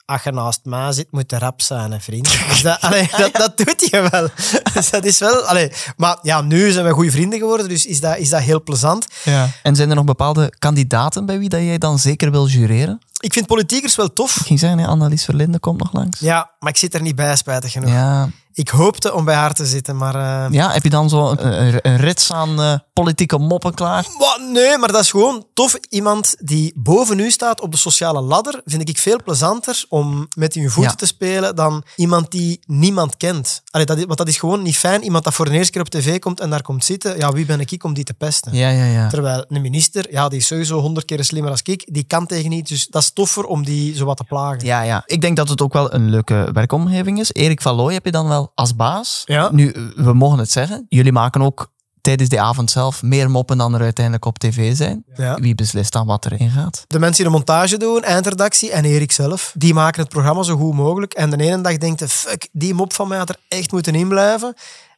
Als 0.06 0.24
je 0.24 0.32
naast 0.32 0.60
mij 0.64 0.92
zit, 0.92 1.08
moet 1.12 1.30
de 1.30 1.38
rap 1.38 1.62
zijn, 1.62 1.92
hè, 1.92 2.00
vriend. 2.00 2.38
Dus 2.50 2.62
dat, 2.62 2.82
allee, 2.82 3.10
dat, 3.18 3.34
dat 3.34 3.58
doet 3.58 3.88
hij 3.92 4.10
wel. 4.10 4.30
Dus 4.74 4.90
dat 4.90 5.06
is 5.06 5.20
wel... 5.20 5.42
Allee, 5.42 5.72
maar 5.98 6.18
ja, 6.22 6.42
nu 6.42 6.72
zijn 6.72 6.86
we 6.86 6.92
goede 6.92 7.12
vrienden 7.12 7.40
geworden, 7.40 7.70
dus 7.70 7.86
is 7.86 8.00
dat, 8.00 8.18
is 8.18 8.30
dat 8.30 8.42
heel 8.42 8.64
plezant. 8.64 9.08
ja. 9.24 9.50
En 9.64 9.76
zijn 9.76 9.90
er 9.90 9.96
nog 9.96 10.06
bepaalde 10.06 10.54
kandidaten 10.60 11.26
bij 11.26 11.40
wie 11.40 11.50
dat 11.50 11.62
jij 11.62 11.78
dan 11.78 12.00
zeker 12.00 12.32
wil 12.32 12.48
jureren? 12.48 13.02
Ik 13.20 13.34
vind 13.34 13.48
politiekers 13.48 13.96
wel 13.96 14.14
tof. 14.14 14.36
Ik 14.40 14.46
ging 14.46 14.60
zeggen, 14.60 14.80
hè, 14.80 14.86
Annelies 14.88 15.26
Verlinde 15.26 15.60
komt 15.60 15.80
nog 15.80 15.94
langs. 15.94 16.20
Ja, 16.20 16.52
maar 16.60 16.70
ik 16.72 16.78
zit 16.78 16.94
er 16.94 17.02
niet 17.02 17.16
bij, 17.16 17.36
spijtig 17.36 17.72
genoeg. 17.72 17.90
Ja. 17.90 18.30
Ik 18.54 18.70
hoopte 18.70 19.14
om 19.14 19.26
bij 19.26 19.36
haar 19.36 19.54
te 19.54 19.66
zitten, 19.66 19.98
maar... 19.98 20.16
eh, 20.16 20.52
ja, 20.54 20.72
heb 20.72 20.84
je 20.84 20.90
dan 20.90 21.10
zo 21.10 21.30
een, 21.32 21.80
een, 21.88 21.98
rits 21.98 22.32
aan 22.34 22.62
eh, 22.62 22.74
politieke 22.94 23.38
moppen 23.38 23.74
klaar? 23.74 24.06
Wat? 24.18 24.40
Nee, 24.52 24.78
maar 24.78 24.92
dat 24.92 25.02
is 25.02 25.10
gewoon 25.10 25.46
tof. 25.54 25.76
Iemand 25.90 26.36
die 26.40 26.74
boven 26.76 27.20
u 27.20 27.32
staat 27.32 27.62
op 27.62 27.72
de 27.72 27.78
sociale 27.78 28.22
ladder, 28.22 28.62
vind 28.66 28.90
ik 28.90 28.98
veel 28.98 29.24
plezanter 29.24 29.86
om 29.90 30.28
met 30.38 30.54
je 30.54 30.70
voeten 30.70 30.92
Ja. 30.92 30.98
te 30.98 31.06
spelen 31.06 31.56
dan 31.56 31.84
iemand 31.96 32.32
die 32.32 32.60
niemand 32.66 33.18
kent. 33.18 33.62
Allee, 33.72 33.86
dat 33.86 33.98
is, 33.98 34.06
want 34.06 34.18
dat 34.18 34.28
is 34.28 34.38
gewoon 34.38 34.62
niet 34.62 34.78
fijn. 34.78 35.04
Iemand 35.04 35.24
dat 35.24 35.34
voor 35.34 35.46
de 35.46 35.52
eerste 35.52 35.72
keer 35.72 35.82
op 35.82 35.90
tv 35.90 36.20
komt 36.20 36.40
en 36.40 36.50
daar 36.50 36.62
komt 36.62 36.86
zitten. 36.86 37.18
Ja, 37.18 37.32
wie 37.32 37.46
ben 37.46 37.60
ik 37.60 37.84
om 37.84 37.94
die 37.94 38.04
te 38.04 38.14
pesten? 38.14 38.54
Ja, 38.54 38.70
ja, 38.70 38.86
ja. 38.86 39.10
Terwijl 39.10 39.46
een 39.48 39.62
minister, 39.62 40.12
ja, 40.12 40.30
die 40.30 40.40
is 40.40 40.48
sowieso 40.48 40.80
honderd 40.80 41.06
keer 41.06 41.24
slimmer 41.24 41.52
als 41.52 41.62
ik, 41.62 41.88
die 41.94 42.04
kan 42.04 42.26
tegen 42.26 42.50
niet. 42.50 42.68
Dus 42.68 42.88
dat 42.88 43.02
is 43.02 43.12
toffer 43.12 43.46
om 43.46 43.66
die 43.66 43.96
zo 43.96 44.06
wat 44.06 44.18
te 44.18 44.24
plagen. 44.24 44.66
Ja, 44.66 44.82
ja. 44.82 45.04
Ik 45.06 45.22
denk 45.22 45.36
dat 45.36 45.50
het 45.50 45.62
ook 45.62 45.74
wel 45.74 45.94
een 45.94 46.10
leuke 46.10 46.50
werkomgeving 46.54 47.20
is. 47.20 47.34
Erik 47.34 47.62
van 47.62 47.76
Looy 47.76 47.94
heb 47.94 48.06
je 48.06 48.12
dan 48.12 48.28
wel 48.28 48.52
als 48.56 48.76
baas. 48.76 49.22
Ja. 49.26 49.50
Nu, 49.52 49.92
we 49.96 50.14
mogen 50.14 50.40
het 50.40 50.52
zeggen. 50.52 50.86
Jullie 50.90 51.12
maken 51.12 51.42
ook 51.42 51.72
tijdens 52.02 52.30
de 52.30 52.40
avond 52.40 52.72
zelf 52.72 53.02
meer 53.02 53.30
moppen 53.30 53.58
dan 53.58 53.74
er 53.74 53.82
uiteindelijk 53.82 54.26
op 54.26 54.38
tv 54.38 54.76
zijn. 54.76 55.04
Ja. 55.16 55.36
Wie 55.36 55.56
beslist 55.56 55.94
dan 55.94 56.06
wat 56.06 56.26
erin 56.26 56.50
gaat? 56.50 56.86
De 56.88 57.00
mensen 57.00 57.24
die 57.24 57.32
de 57.32 57.38
montage 57.38 57.78
doen, 57.78 58.04
eindredactie 58.04 58.72
en 58.72 58.86
Erik 58.86 59.12
zelf, 59.12 59.54
die 59.58 59.74
maken 59.74 60.02
het 60.02 60.10
programma 60.10 60.44
zo 60.44 60.58
goed 60.58 60.74
mogelijk. 60.74 61.14
En 61.14 61.30
de 61.30 61.38
ene 61.38 61.62
dag 61.62 61.78
denkt 61.78 62.04
fuck, 62.12 62.48
die 62.52 62.74
mop 62.74 62.94
van 62.94 63.08
mij 63.08 63.18
had 63.18 63.30
er 63.30 63.38
echt 63.48 63.72
moeten 63.72 63.96
inblijven. 63.96 64.54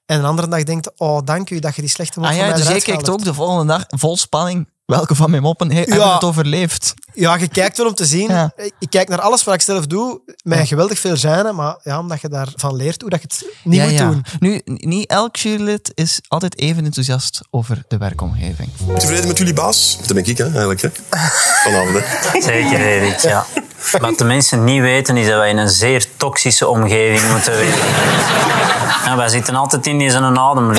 En 0.06 0.21
de 0.21 0.27
andere 0.27 0.48
dag 0.48 0.63
denkt 0.63 0.92
oh, 0.98 1.19
dank 1.24 1.50
u 1.50 1.59
dat 1.59 1.75
je 1.75 1.81
die 1.81 1.89
slechte 1.89 2.19
mop 2.19 2.30
Ah 2.30 2.36
van 2.36 2.45
ja, 2.45 2.50
mij 2.50 2.59
dus 2.59 2.68
jij 2.68 2.80
kijkt 2.80 3.09
ook 3.09 3.24
de 3.24 3.33
volgende 3.33 3.65
dag 3.65 3.83
vol 3.88 4.18
spanning 4.18 4.68
welke 4.91 5.15
van 5.15 5.29
mijn 5.29 5.41
moppen 5.41 5.71
he- 5.71 5.79
hebben 5.88 6.13
het 6.13 6.23
overleefd. 6.23 6.93
Ja, 7.13 7.35
je 7.35 7.47
kijkt 7.47 7.77
wel 7.77 7.88
om 7.88 7.93
te 7.93 8.05
zien. 8.05 8.29
Ja. 8.41 8.51
Ik 8.79 8.89
kijk 8.89 9.07
naar 9.09 9.21
alles 9.21 9.43
wat 9.43 9.53
ik 9.53 9.61
zelf 9.61 9.88
doe, 9.88 10.21
met 10.43 10.57
Ja. 10.57 10.65
geweldig 10.65 10.99
veel 10.99 11.17
zijn, 11.17 11.55
maar 11.55 11.75
ja, 11.83 11.99
omdat 11.99 12.21
je 12.21 12.29
daarvan 12.29 12.75
leert 12.75 13.01
hoe 13.01 13.09
dat 13.09 13.21
je 13.21 13.27
het 13.29 13.45
niet 13.63 13.75
Ja, 13.79 13.83
moet 13.85 13.93
ja. 13.93 14.09
doen. 14.09 14.25
Nu, 14.39 14.61
niet 14.65 15.09
elk 15.09 15.35
jurylid 15.35 15.91
is 15.93 16.19
altijd 16.27 16.59
even 16.59 16.85
enthousiast 16.85 17.41
over 17.49 17.83
de 17.88 17.97
werkomgeving. 17.97 18.69
Tevreden 18.97 19.27
met 19.27 19.38
jullie 19.38 19.53
baas? 19.53 19.97
Dat 20.07 20.13
ben 20.15 20.25
ik, 20.25 20.38
hè, 20.38 20.43
eigenlijk. 20.43 20.81
Hè. 20.81 20.89
Vanavond, 21.63 21.97
hè. 21.99 22.41
Zeker, 22.51 22.79
Erik, 22.79 23.19
ja. 23.19 23.45
Wat 23.99 24.17
de 24.17 24.23
mensen 24.23 24.63
niet 24.63 24.81
weten, 24.81 25.17
is 25.17 25.27
dat 25.27 25.38
wij 25.38 25.49
in 25.49 25.57
een 25.57 25.69
zeer 25.69 26.05
toxische 26.17 26.67
omgeving 26.67 27.31
moeten 27.31 27.51
werken. 27.53 27.81
En 29.05 29.17
wij 29.21 29.29
zitten 29.29 29.55
altijd 29.55 29.88
in 29.88 29.97
deze 29.97 30.17
adem. 30.17 30.73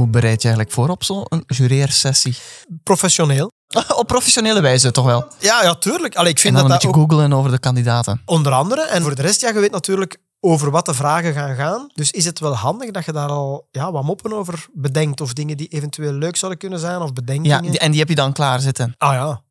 Hoe 0.00 0.08
bereid 0.08 0.42
je 0.42 0.48
eigenlijk 0.48 0.76
voor 0.76 0.88
op 0.88 1.04
zo'n 1.04 1.26
jureersessie? 1.46 2.36
Professioneel. 2.82 3.50
Op 3.96 4.06
professionele 4.06 4.60
wijze 4.60 4.90
toch 4.90 5.04
wel? 5.04 5.28
Ja, 5.38 5.62
ja, 5.62 5.74
tuurlijk. 5.74 6.14
Allee, 6.16 6.30
ik 6.30 6.36
En 6.36 6.42
vind 6.42 6.54
dan 6.54 6.64
een 6.64 6.70
dat 6.70 6.80
dat 6.82 6.92
beetje 6.92 7.06
googlen 7.08 7.32
over 7.32 7.50
de 7.50 7.58
kandidaten. 7.58 8.22
onder 8.24 8.52
andere. 8.52 8.82
En 8.82 9.02
voor 9.02 9.14
de 9.14 9.22
rest, 9.22 9.40
ja, 9.40 9.48
je 9.48 9.60
weet 9.60 9.70
natuurlijk 9.70 10.16
over 10.40 10.70
wat 10.70 10.86
de 10.86 10.94
vragen 10.94 11.32
gaan 11.32 11.54
gaan. 11.54 11.86
Dus 11.94 12.10
is 12.10 12.24
het 12.24 12.38
wel 12.38 12.54
handig 12.54 12.90
dat 12.90 13.04
je 13.04 13.12
daar 13.12 13.28
al 13.28 13.68
ja, 13.70 13.92
wat 13.92 14.02
moppen 14.04 14.32
over 14.32 14.66
bedenkt 14.72 15.20
of 15.20 15.32
dingen 15.32 15.56
die 15.56 15.68
eventueel 15.68 16.12
leuk 16.12 16.36
zouden 16.36 16.60
kunnen 16.60 16.78
zijn 16.78 17.00
of 17.00 17.06
Ja, 17.06 17.12
bedenkingen. 17.12 17.62
die- 17.62 17.78
en 17.78 17.90
die 17.90 18.00
heb 18.00 18.08
je 18.08 18.14
dan 18.14 18.32
klaar 18.32 18.60
zitten. 18.60 18.94
Ah 18.98 19.12
ja. 19.12 19.42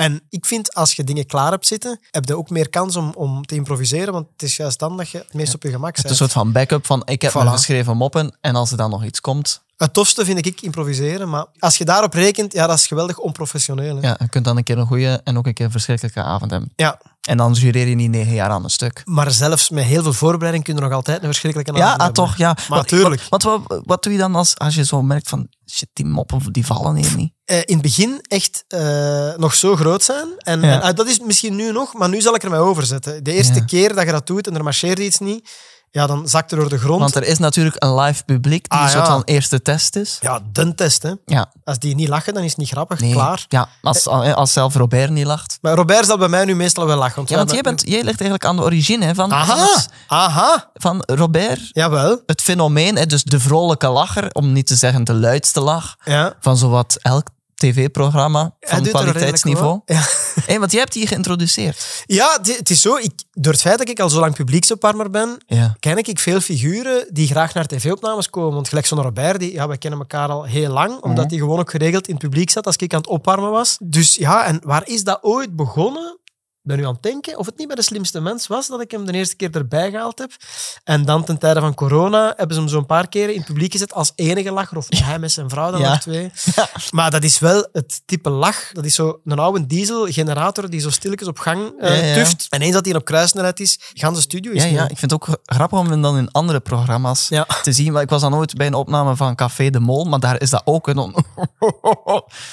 En 0.00 0.20
ik 0.28 0.46
vind, 0.46 0.74
als 0.74 0.92
je 0.94 1.04
dingen 1.04 1.26
klaar 1.26 1.50
hebt 1.50 1.66
zitten, 1.66 2.00
heb 2.10 2.24
je 2.24 2.36
ook 2.36 2.50
meer 2.50 2.68
kans 2.70 2.96
om, 2.96 3.12
om 3.16 3.46
te 3.46 3.54
improviseren, 3.54 4.12
want 4.12 4.26
het 4.32 4.42
is 4.42 4.56
juist 4.56 4.78
dan 4.78 4.96
dat 4.96 5.08
je 5.08 5.18
het 5.18 5.34
meest 5.34 5.54
op 5.54 5.62
je 5.62 5.70
gemak 5.70 5.96
Het 5.96 5.96
is 5.96 6.02
bent. 6.02 6.12
een 6.20 6.28
soort 6.28 6.32
van 6.44 6.52
backup 6.52 6.86
van 6.86 7.02
ik 7.04 7.22
heb 7.22 7.30
Voilà. 7.30 7.34
mijn 7.34 7.50
geschreven 7.50 7.96
moppen 7.96 8.36
en 8.40 8.54
als 8.54 8.70
er 8.70 8.76
dan 8.76 8.90
nog 8.90 9.04
iets 9.04 9.20
komt, 9.20 9.62
Het 9.76 9.92
tofste 9.94 10.24
vind 10.24 10.46
ik 10.46 10.60
improviseren, 10.60 11.28
maar 11.28 11.46
als 11.58 11.76
je 11.78 11.84
daarop 11.84 12.12
rekent, 12.14 12.52
ja, 12.52 12.66
dat 12.66 12.78
is 12.78 12.86
geweldig 12.86 13.18
onprofessioneel. 13.18 13.96
Hè? 13.96 14.08
ja, 14.08 14.16
je 14.18 14.28
kunt 14.28 14.44
dan 14.44 14.56
een 14.56 14.62
keer 14.64 14.78
een 14.78 14.86
goede 14.86 15.20
en 15.24 15.38
ook 15.38 15.46
een 15.46 15.54
keer 15.54 15.64
een 15.64 15.70
verschrikkelijke 15.70 16.22
avond 16.22 16.50
hebben. 16.50 16.72
Ja. 16.76 17.00
En 17.28 17.36
dan 17.36 17.52
jureer 17.52 17.88
je 17.88 17.94
niet 17.94 18.10
negen 18.10 18.32
jaar 18.34 18.50
aan 18.50 18.64
een 18.64 18.70
stuk. 18.70 19.02
Maar 19.04 19.30
zelfs 19.30 19.70
met 19.70 19.84
heel 19.84 20.02
veel 20.02 20.12
voorbereiding 20.12 20.64
kun 20.64 20.74
je 20.74 20.80
nog 20.80 20.92
altijd 20.92 21.18
een 21.18 21.24
verschrikkelijke 21.26 21.72
Ja, 21.76 21.84
avond 21.86 22.00
ah, 22.02 22.08
toch, 22.08 22.36
ja. 22.36 22.56
Maar 22.68 22.78
Wat- 22.78 22.88
tuurlijk. 22.88 23.22
Wat, 23.28 23.42
wat, 23.42 23.60
wat, 23.66 23.82
wat 23.84 24.02
doe 24.02 24.12
je 24.12 24.18
dan 24.18 24.34
als, 24.34 24.58
als 24.58 24.74
je 24.74 24.84
zo 24.84 25.02
merkt 25.02 25.28
van, 25.28 25.48
shit, 25.70 25.88
die 25.92 26.04
moppen 26.06 26.52
die 26.52 26.66
vallen 26.66 26.94
hier 26.96 27.16
niet? 27.16 27.32
Eh, 27.44 27.56
in 27.58 27.62
het 27.72 27.82
begin 27.82 28.18
echt 28.28 28.64
eh, 28.68 29.34
nog 29.36 29.54
zo 29.54 29.76
groot 29.76 30.02
zijn. 30.02 30.28
En, 30.38 30.60
Ja. 30.60 30.72
en, 30.72 30.80
ah, 30.82 30.94
dat 30.96 31.06
is 31.06 31.18
misschien 31.20 31.56
nu 31.56 31.72
nog, 31.72 31.94
maar 31.94 32.08
nu 32.08 32.20
zal 32.20 32.34
ik 32.34 32.42
er 32.42 32.50
mij 32.50 32.58
over 32.58 32.86
zetten. 32.86 33.24
De 33.24 33.32
eerste 33.32 33.54
Ja. 33.58 33.64
keer 33.64 33.94
dat 33.94 34.04
je 34.04 34.12
dat 34.12 34.26
doet 34.26 34.46
en 34.46 34.54
er 34.54 34.62
marcheert 34.64 34.98
iets 34.98 35.18
niet, 35.18 35.48
ja, 35.90 36.06
dan 36.06 36.28
zakt 36.28 36.50
er 36.52 36.58
door 36.58 36.68
de 36.68 36.78
grond. 36.78 37.00
Want 37.00 37.14
er 37.14 37.24
is 37.26 37.38
natuurlijk 37.38 37.76
een 37.78 37.94
live 37.94 38.24
publiek 38.24 38.68
die 38.70 38.78
Ah, 38.78 38.84
een 38.84 38.90
soort 38.90 39.06
ja. 39.06 39.12
van 39.12 39.22
eerste 39.24 39.62
test 39.62 39.96
is. 39.96 40.18
Ja, 40.20 40.40
de 40.52 40.74
test. 40.74 41.02
Hè. 41.02 41.12
Ja, 41.26 41.50
Als 41.64 41.78
die 41.78 41.94
niet 41.94 42.08
lachen, 42.08 42.34
dan 42.34 42.42
is 42.42 42.48
het 42.50 42.58
niet 42.58 42.68
grappig. 42.68 43.00
nee. 43.00 43.12
Klaar. 43.12 43.44
Ja, 43.48 43.68
als, 43.82 44.06
als 44.08 44.52
zelf 44.52 44.74
Robert 44.74 45.10
niet 45.10 45.26
lacht. 45.26 45.58
Maar 45.60 45.74
Robert 45.74 46.06
zal 46.06 46.18
bij 46.18 46.28
mij 46.28 46.44
nu 46.44 46.54
meestal 46.56 46.86
wel 46.86 46.96
lachen. 46.96 47.22
Ja, 47.26 47.36
want 47.36 47.50
jij, 47.50 47.60
bent, 47.60 47.80
jij 47.80 47.96
ligt 48.02 48.06
eigenlijk 48.20 48.44
aan 48.44 48.56
de 48.56 48.62
origine 48.62 49.14
van, 49.14 49.32
Aha, 49.32 49.66
aha, 50.06 50.70
van 50.74 51.02
Robert. 51.06 51.60
jawel. 51.72 52.22
Het 52.26 52.42
fenomeen, 52.42 52.96
hè, 52.96 53.06
dus 53.06 53.22
de 53.22 53.40
vrolijke 53.40 53.88
lacher, 53.88 54.28
om 54.32 54.52
niet 54.52 54.66
te 54.66 54.74
zeggen 54.76 55.04
de 55.04 55.14
luidste 55.14 55.60
lach, 55.60 55.96
Ja. 56.04 56.34
van 56.40 56.56
zowat 56.56 56.96
elk 57.02 57.26
tv-programma 57.60 58.54
van 58.60 58.82
kwaliteitsniveau. 58.82 59.80
wel. 59.84 59.98
Hé, 60.46 60.58
want 60.58 60.70
jij 60.70 60.80
hebt 60.80 60.92
die 60.92 61.06
geïntroduceerd. 61.06 62.04
Ja, 62.06 62.38
het 62.42 62.70
is 62.70 62.80
zo. 62.80 62.96
Ik, 62.96 63.12
door 63.32 63.52
het 63.52 63.60
feit 63.62 63.78
dat 63.78 63.88
ik 63.88 64.00
al 64.00 64.08
zo 64.08 64.20
lang 64.20 64.34
publieksopwarmer 64.34 65.10
ben, 65.10 65.38
Ja. 65.46 65.76
ken 65.80 65.96
ik 65.98 66.18
veel 66.18 66.40
figuren 66.40 67.06
die 67.10 67.26
graag 67.26 67.54
naar 67.54 67.66
tv-opnames 67.66 68.30
komen. 68.30 68.54
Want 68.54 68.68
gelijk 68.68 68.86
zo'n 68.86 69.02
Robert, 69.02 69.40
die, 69.40 69.52
ja, 69.52 69.68
wij 69.68 69.78
kennen 69.78 69.98
elkaar 70.00 70.28
al 70.28 70.44
heel 70.44 70.72
lang, 70.72 71.00
omdat 71.00 71.30
hij 71.30 71.38
gewoon 71.38 71.58
ook 71.58 71.70
geregeld 71.70 72.06
in 72.08 72.14
het 72.14 72.22
publiek 72.22 72.50
zat 72.50 72.66
als 72.66 72.76
ik 72.76 72.92
aan 72.92 73.00
het 73.00 73.08
opwarmen 73.08 73.50
was. 73.50 73.76
Dus 73.82 74.14
ja, 74.14 74.44
en 74.46 74.60
waar 74.64 74.88
is 74.88 75.04
dat 75.04 75.18
ooit 75.22 75.56
begonnen? 75.56 76.18
Ben 76.62 76.76
nu 76.76 76.86
aan 76.86 76.92
het 76.92 77.02
denken 77.02 77.38
of 77.38 77.46
het 77.46 77.58
niet 77.58 77.66
bij 77.66 77.76
de 77.76 77.82
slimste 77.82 78.20
mens 78.20 78.46
was 78.46 78.66
dat 78.68 78.80
ik 78.80 78.90
hem 78.90 79.06
de 79.06 79.12
eerste 79.12 79.36
keer 79.36 79.50
erbij 79.52 79.90
gehaald 79.90 80.18
heb. 80.18 80.30
En 80.84 81.04
dan 81.04 81.24
ten 81.24 81.38
tijde 81.38 81.60
van 81.60 81.74
corona 81.74 82.32
hebben 82.36 82.54
ze 82.54 82.60
hem 82.60 82.70
zo'n 82.70 82.86
paar 82.86 83.08
keren 83.08 83.30
in 83.32 83.36
het 83.38 83.46
publiek 83.46 83.72
gezet 83.72 83.92
als 83.94 84.12
enige 84.14 84.50
lacher. 84.52 84.76
Of 84.76 84.86
hij 84.88 85.18
met 85.18 85.32
zijn 85.32 85.48
vrouw 85.50 85.70
dan 85.70 85.80
Ja. 85.80 85.88
nog 85.90 86.00
twee. 86.00 86.30
Maar 86.90 87.10
dat 87.10 87.22
is 87.24 87.38
wel 87.38 87.68
het 87.72 88.02
type 88.06 88.30
lach. 88.30 88.72
Dat 88.72 88.84
is 88.84 88.94
zo 88.94 89.20
een 89.24 89.38
oude 89.38 89.66
dieselgenerator 89.66 90.70
die 90.70 90.80
zo 90.80 90.90
stilletjes 90.90 91.28
op 91.28 91.38
gang 91.38 91.72
eh, 91.80 92.08
Ja, 92.08 92.14
tuft. 92.14 92.46
En 92.48 92.60
eens 92.60 92.72
dat 92.74 92.84
hij 92.84 92.94
op 92.94 93.04
kruissnelheid 93.04 93.60
is, 93.60 93.78
gaan 93.94 94.14
de 94.14 94.20
studio 94.20 94.52
is 94.52 94.62
Ja, 94.62 94.68
ja, 94.68 94.82
ik 94.88 94.98
vind 94.98 95.10
het 95.10 95.12
ook 95.12 95.38
grappig 95.44 95.78
om 95.78 95.90
hem 95.90 96.02
dan 96.02 96.16
in 96.18 96.30
andere 96.30 96.60
programma's 96.60 97.28
te 97.62 97.72
zien. 97.72 97.92
Maar 97.92 98.02
ik 98.02 98.10
was 98.10 98.20
dan 98.20 98.34
ooit 98.34 98.54
bij 98.54 98.66
een 98.66 98.74
opname 98.74 99.16
van 99.16 99.34
Café 99.34 99.70
de 99.70 99.80
Mol, 99.80 100.04
maar 100.04 100.20
daar 100.20 100.40
is 100.40 100.50
dat 100.50 100.62
ook 100.64 100.86
een... 100.88 100.98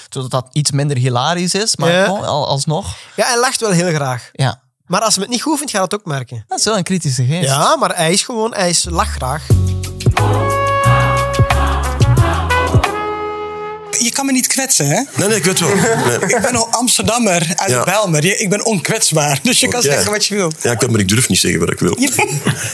Zodat 0.09 0.31
dat 0.31 0.47
iets 0.51 0.71
minder 0.71 0.97
hilarisch 0.97 1.53
is, 1.53 1.75
maar 1.75 2.07
alsnog. 2.27 2.95
Ja, 3.15 3.25
hij 3.27 3.39
lacht 3.39 3.59
wel 3.61 3.71
heel 3.71 3.91
graag. 3.97 4.29
Ja, 4.33 4.61
Maar 4.85 5.01
als 5.01 5.13
hij 5.15 5.23
het 5.23 5.31
niet 5.33 5.41
goed 5.41 5.57
vindt, 5.57 5.71
ga 5.71 5.81
je 5.81 5.87
dat 5.87 5.99
ook 5.99 6.05
merken. 6.05 6.43
dat 6.47 6.59
is 6.59 6.65
wel 6.65 6.77
een 6.77 6.83
kritische 6.83 7.25
geest. 7.25 7.47
Ja, 7.49 7.75
maar 7.75 7.95
hij 7.95 8.11
is 8.11 8.21
gewoon, 8.23 8.53
hij 8.53 8.69
is 8.69 8.85
lachgraag. 8.89 9.43
Je 13.99 14.11
kan 14.13 14.25
me 14.25 14.31
niet 14.31 14.47
kwetsen, 14.47 14.87
hè? 14.87 15.01
Nee, 15.15 15.27
nee, 15.27 15.37
ik 15.37 15.43
weet 15.43 15.59
wel. 15.59 15.75
Nee. 15.75 16.19
Ik 16.19 16.41
ben 16.41 16.55
een 16.55 16.65
Amsterdammer 16.71 17.53
uit 17.55 17.69
Ja. 17.71 17.83
Bijlmer. 17.83 18.25
Je- 18.25 18.37
Ik 18.37 18.49
ben 18.49 18.65
onkwetsbaar. 18.65 19.39
Dus 19.43 19.59
je 19.59 19.67
kan 19.67 19.81
Ja. 19.81 19.91
zeggen 19.91 20.11
wat 20.11 20.25
je 20.25 20.35
wil. 20.35 20.51
Ja, 20.61 20.71
ik 20.71 20.89
maar 20.91 20.99
ik 20.99 21.07
durf 21.07 21.29
niet 21.29 21.39
zeggen 21.39 21.59
wat 21.59 21.71
ik 21.71 21.79
wil. 21.79 21.95
Je- 21.99 22.13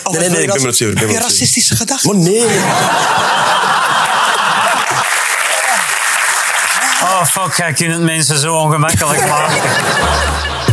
Oh, 0.03 0.13
nee, 0.13 0.29
nee, 0.29 0.41
ik 0.41 0.53
ben 0.53 0.65
het 0.65 0.79
ik 0.79 0.97
Heb 0.99 1.09
je 1.09 1.17
racistische 1.19 1.75
gedachten? 1.75 2.09
Maar 2.09 2.17
nee. 2.29 2.45
Oh 7.03 7.25
fuck, 7.25 7.53
jij 7.57 7.73
kunt 7.73 7.91
het 7.93 8.01
mensen 8.01 8.37
zo 8.39 8.55
ongemakkelijk 8.55 9.27
maken. 9.29 9.61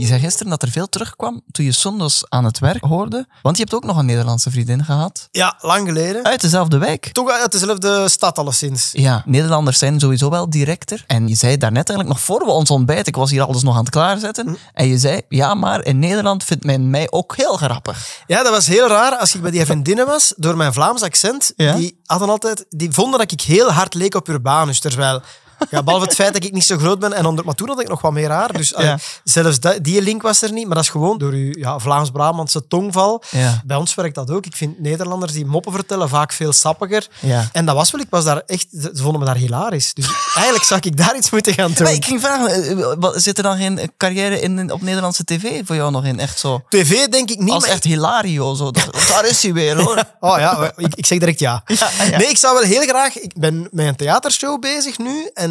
Je 0.00 0.06
zei 0.06 0.20
gisteren 0.20 0.50
dat 0.50 0.62
er 0.62 0.70
veel 0.70 0.88
terugkwam 0.88 1.40
toen 1.52 1.64
je 1.64 1.72
zondags 1.72 2.24
aan 2.28 2.44
het 2.44 2.58
werk 2.58 2.84
hoorde. 2.84 3.26
Want 3.42 3.56
je 3.56 3.62
hebt 3.62 3.74
ook 3.74 3.84
nog 3.84 3.96
een 3.96 4.06
Nederlandse 4.06 4.50
vriendin 4.50 4.84
gehad. 4.84 5.28
Ja, 5.30 5.56
lang 5.60 5.88
geleden. 5.88 6.24
Uit 6.24 6.40
dezelfde 6.40 6.78
wijk. 6.78 7.12
Toch 7.12 7.30
uit 7.30 7.52
dezelfde 7.52 8.08
stad 8.08 8.38
alleszins. 8.38 8.88
Ja, 8.92 9.22
Nederlanders 9.26 9.78
zijn 9.78 10.00
sowieso 10.00 10.30
wel 10.30 10.50
directer. 10.50 11.04
En 11.06 11.28
je 11.28 11.34
zei 11.34 11.56
daarnet 11.56 11.88
eigenlijk 11.88 12.18
nog 12.18 12.26
voor 12.26 12.44
we 12.46 12.50
ons 12.52 12.70
ontbijt, 12.70 13.06
ik 13.06 13.16
was 13.16 13.30
hier 13.30 13.42
alles 13.42 13.62
nog 13.62 13.74
aan 13.74 13.80
het 13.80 13.90
klaarzetten. 13.90 14.46
Hm. 14.46 14.54
En 14.72 14.88
je 14.88 14.98
zei, 14.98 15.20
ja, 15.28 15.54
maar 15.54 15.84
in 15.84 15.98
Nederland 15.98 16.44
vindt 16.44 16.64
men 16.64 16.90
mij 16.90 17.06
ook 17.10 17.36
heel 17.36 17.56
grappig. 17.56 18.22
Ja, 18.26 18.42
dat 18.42 18.52
was 18.52 18.66
heel 18.66 18.88
raar. 18.88 19.16
Als 19.16 19.34
ik 19.34 19.42
bij 19.42 19.50
die 19.50 19.64
vriendinnen 19.64 20.06
was, 20.06 20.32
door 20.36 20.56
mijn 20.56 20.72
Vlaams 20.72 21.02
accent, 21.02 21.52
Ja? 21.56 21.74
die 21.74 22.00
hadden 22.04 22.28
altijd, 22.28 22.64
die 22.68 22.90
vonden 22.92 23.18
dat 23.18 23.32
ik 23.32 23.40
heel 23.40 23.72
hard 23.72 23.94
leek 23.94 24.14
op 24.14 24.28
Urbanus. 24.28 24.80
Terwijl, 24.80 25.22
ja, 25.70 25.82
behalve 25.82 26.06
het 26.06 26.14
feit 26.14 26.32
dat 26.32 26.44
ik 26.44 26.52
niet 26.52 26.64
zo 26.64 26.78
groot 26.78 26.98
ben, 26.98 27.12
en 27.12 27.26
onder, 27.26 27.44
maar 27.44 27.54
toen 27.54 27.68
had 27.68 27.80
ik 27.80 27.88
nog 27.88 28.00
wat 28.00 28.12
meer 28.12 28.30
haar. 28.30 28.52
Dus 28.52 28.74
allee, 28.74 28.94
zelfs 29.24 29.60
dat- 29.60 29.84
die 29.84 30.02
link 30.02 30.22
was 30.22 30.42
er 30.42 30.52
niet. 30.52 30.66
Maar 30.66 30.74
dat 30.74 30.84
is 30.84 30.90
gewoon 30.90 31.18
door 31.18 31.32
uw 31.32 31.50
ja, 31.58 31.78
Vlaams-Brabantse 31.78 32.66
tongval. 32.68 33.22
Ja. 33.30 33.62
Bij 33.64 33.76
ons 33.76 33.94
werkt 33.94 34.14
dat 34.14 34.30
ook. 34.30 34.46
Ik 34.46 34.56
vind 34.56 34.80
Nederlanders 34.80 35.32
die 35.32 35.46
moppen 35.46 35.72
vertellen 35.72 36.08
vaak 36.08 36.32
veel 36.32 36.52
sappiger. 36.52 37.06
Ja. 37.20 37.48
En 37.52 37.64
dat 37.66 37.74
was 37.74 37.90
wel, 37.90 38.00
ik 38.00 38.06
was 38.10 38.24
daar 38.24 38.42
echt, 38.46 38.66
ze 38.70 38.90
vonden 38.94 39.18
me 39.20 39.26
daar 39.26 39.36
hilarisch. 39.36 39.94
Dus 39.94 40.06
eigenlijk 40.34 40.64
zou 40.64 40.80
ik 40.84 40.96
daar 40.96 41.16
iets 41.16 41.30
moeten 41.30 41.54
gaan 41.54 41.72
doen. 41.72 41.82
Maar 41.84 41.92
ik 41.92 42.04
ging 42.04 42.20
vragen, 42.20 42.62
eh, 42.78 42.94
wat- 42.98 43.22
zit 43.22 43.36
er 43.36 43.42
dan 43.42 43.56
geen 43.56 43.92
carrière 43.96 44.40
in, 44.40 44.72
op 44.72 44.82
Nederlandse 44.82 45.24
tv 45.24 45.60
voor 45.66 45.76
jou 45.76 45.90
nog 45.90 46.04
in? 46.04 46.18
Echt 46.20 46.38
zo, 46.38 46.62
TV 46.68 47.06
denk 47.06 47.30
ik 47.30 47.38
niet, 47.38 47.50
als 47.50 47.62
maar 47.64 47.72
echt 47.72 47.84
Hilario. 47.84 48.54
Zo. 48.54 48.70
Daar 49.08 49.26
is 49.26 49.42
hij 49.42 49.52
weer, 49.52 49.80
hoor. 49.82 50.04
Oh 50.20 50.38
ja, 50.38 50.72
ik, 50.76 50.94
ik 50.94 51.06
zeg 51.06 51.18
direct 51.18 51.38
ja. 51.38 51.62
Nee, 52.16 52.28
ik 52.28 52.36
zou 52.36 52.54
wel 52.54 52.62
heel 52.62 52.82
graag... 52.82 53.18
Ik 53.18 53.32
ben 53.36 53.68
met 53.70 53.86
een 53.86 53.96
theatershow 53.96 54.60
bezig 54.60 54.98
nu 54.98 55.30
en 55.34 55.49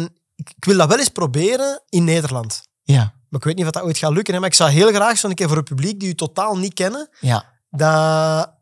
ik, 0.56 0.64
wil 0.64 0.76
dat 0.76 0.88
wel 0.88 0.98
eens 0.98 1.08
proberen 1.08 1.82
in 1.88 2.04
Nederland. 2.04 2.62
Ja, 2.82 2.98
Maar 3.28 3.40
ik 3.40 3.44
weet 3.44 3.56
niet 3.56 3.64
of 3.66 3.70
dat 3.70 3.82
ooit 3.82 3.98
gaat 3.98 4.12
lukken. 4.12 4.34
Hè. 4.34 4.40
Maar 4.40 4.48
ik 4.48 4.54
zou 4.54 4.70
heel 4.70 4.88
graag 4.92 5.18
zo'n 5.18 5.34
keer 5.34 5.48
voor 5.48 5.56
een 5.56 5.62
publiek 5.62 6.00
die 6.00 6.08
u 6.08 6.14
totaal 6.14 6.56
niet 6.58 6.74
kennen, 6.74 7.08
ja. 7.20 7.44
dat 7.70 8.58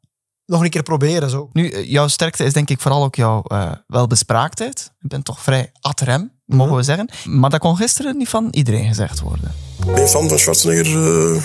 nog 0.47 0.62
een 0.62 0.71
keer 0.71 0.83
proberen. 0.83 1.30
Zo. 1.30 1.50
Nu, 1.52 1.71
eh, 1.71 1.90
jouw 1.90 2.09
sterkte 2.09 2.45
is 2.45 2.52
denk 2.52 2.71
ik 2.71 2.80
vooral 2.80 3.04
ook 3.04 3.14
jouw 3.14 3.42
eh, 3.42 3.73
welbespraaktheid. 3.87 4.92
Je 4.99 5.09
bent 5.09 5.25
toch 5.25 5.40
vrij 5.42 5.71
ad 5.80 6.00
rem, 6.00 6.33
mogen 6.45 6.76
we 6.76 6.83
zeggen. 6.83 7.09
Maar 7.25 7.50
dat 7.50 7.61
kon 7.61 7.76
gisteren 7.76 8.16
niet 8.16 8.28
van 8.28 8.49
iedereen 8.50 8.87
gezegd 8.88 9.21
worden. 9.21 9.54
Ben 9.87 10.00
je 10.00 10.09
fan 10.09 10.28
van 10.28 10.38
Schwarzenegger? 10.38 11.35
eh? 11.37 11.42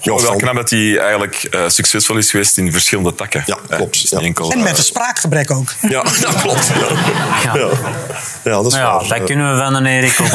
Ja, 0.00 0.14
wel 0.16 0.36
knap 0.36 0.54
dat 0.54 0.70
hij 0.70 0.98
eigenlijk 0.98 1.34
eh, 1.42 1.68
succesvol 1.68 2.16
is 2.16 2.30
geweest 2.30 2.58
in 2.58 2.72
verschillende 2.72 3.14
takken. 3.14 3.42
Ja, 3.46 3.58
klopt, 3.68 4.00
dus 4.00 4.10
ja. 4.10 4.16
niet 4.16 4.26
enkel, 4.26 4.50
En 4.50 4.62
met 4.62 4.78
een 4.78 4.84
spraakgebrek 4.84 5.50
ook. 5.50 5.72
Ja, 5.88 6.02
dat 6.02 6.34
klopt. 6.40 6.66
Ja, 6.66 7.54
ja. 7.54 7.68
ja 8.44 8.50
dat 8.50 8.66
is 8.66 8.74
Ja, 8.74 8.96
waar. 8.98 9.08
dat 9.08 9.24
kunnen 9.24 9.52
we 9.52 9.62
van 9.62 9.74
een 9.74 9.86
Erik 9.86 10.10
zeggen. 10.12 10.34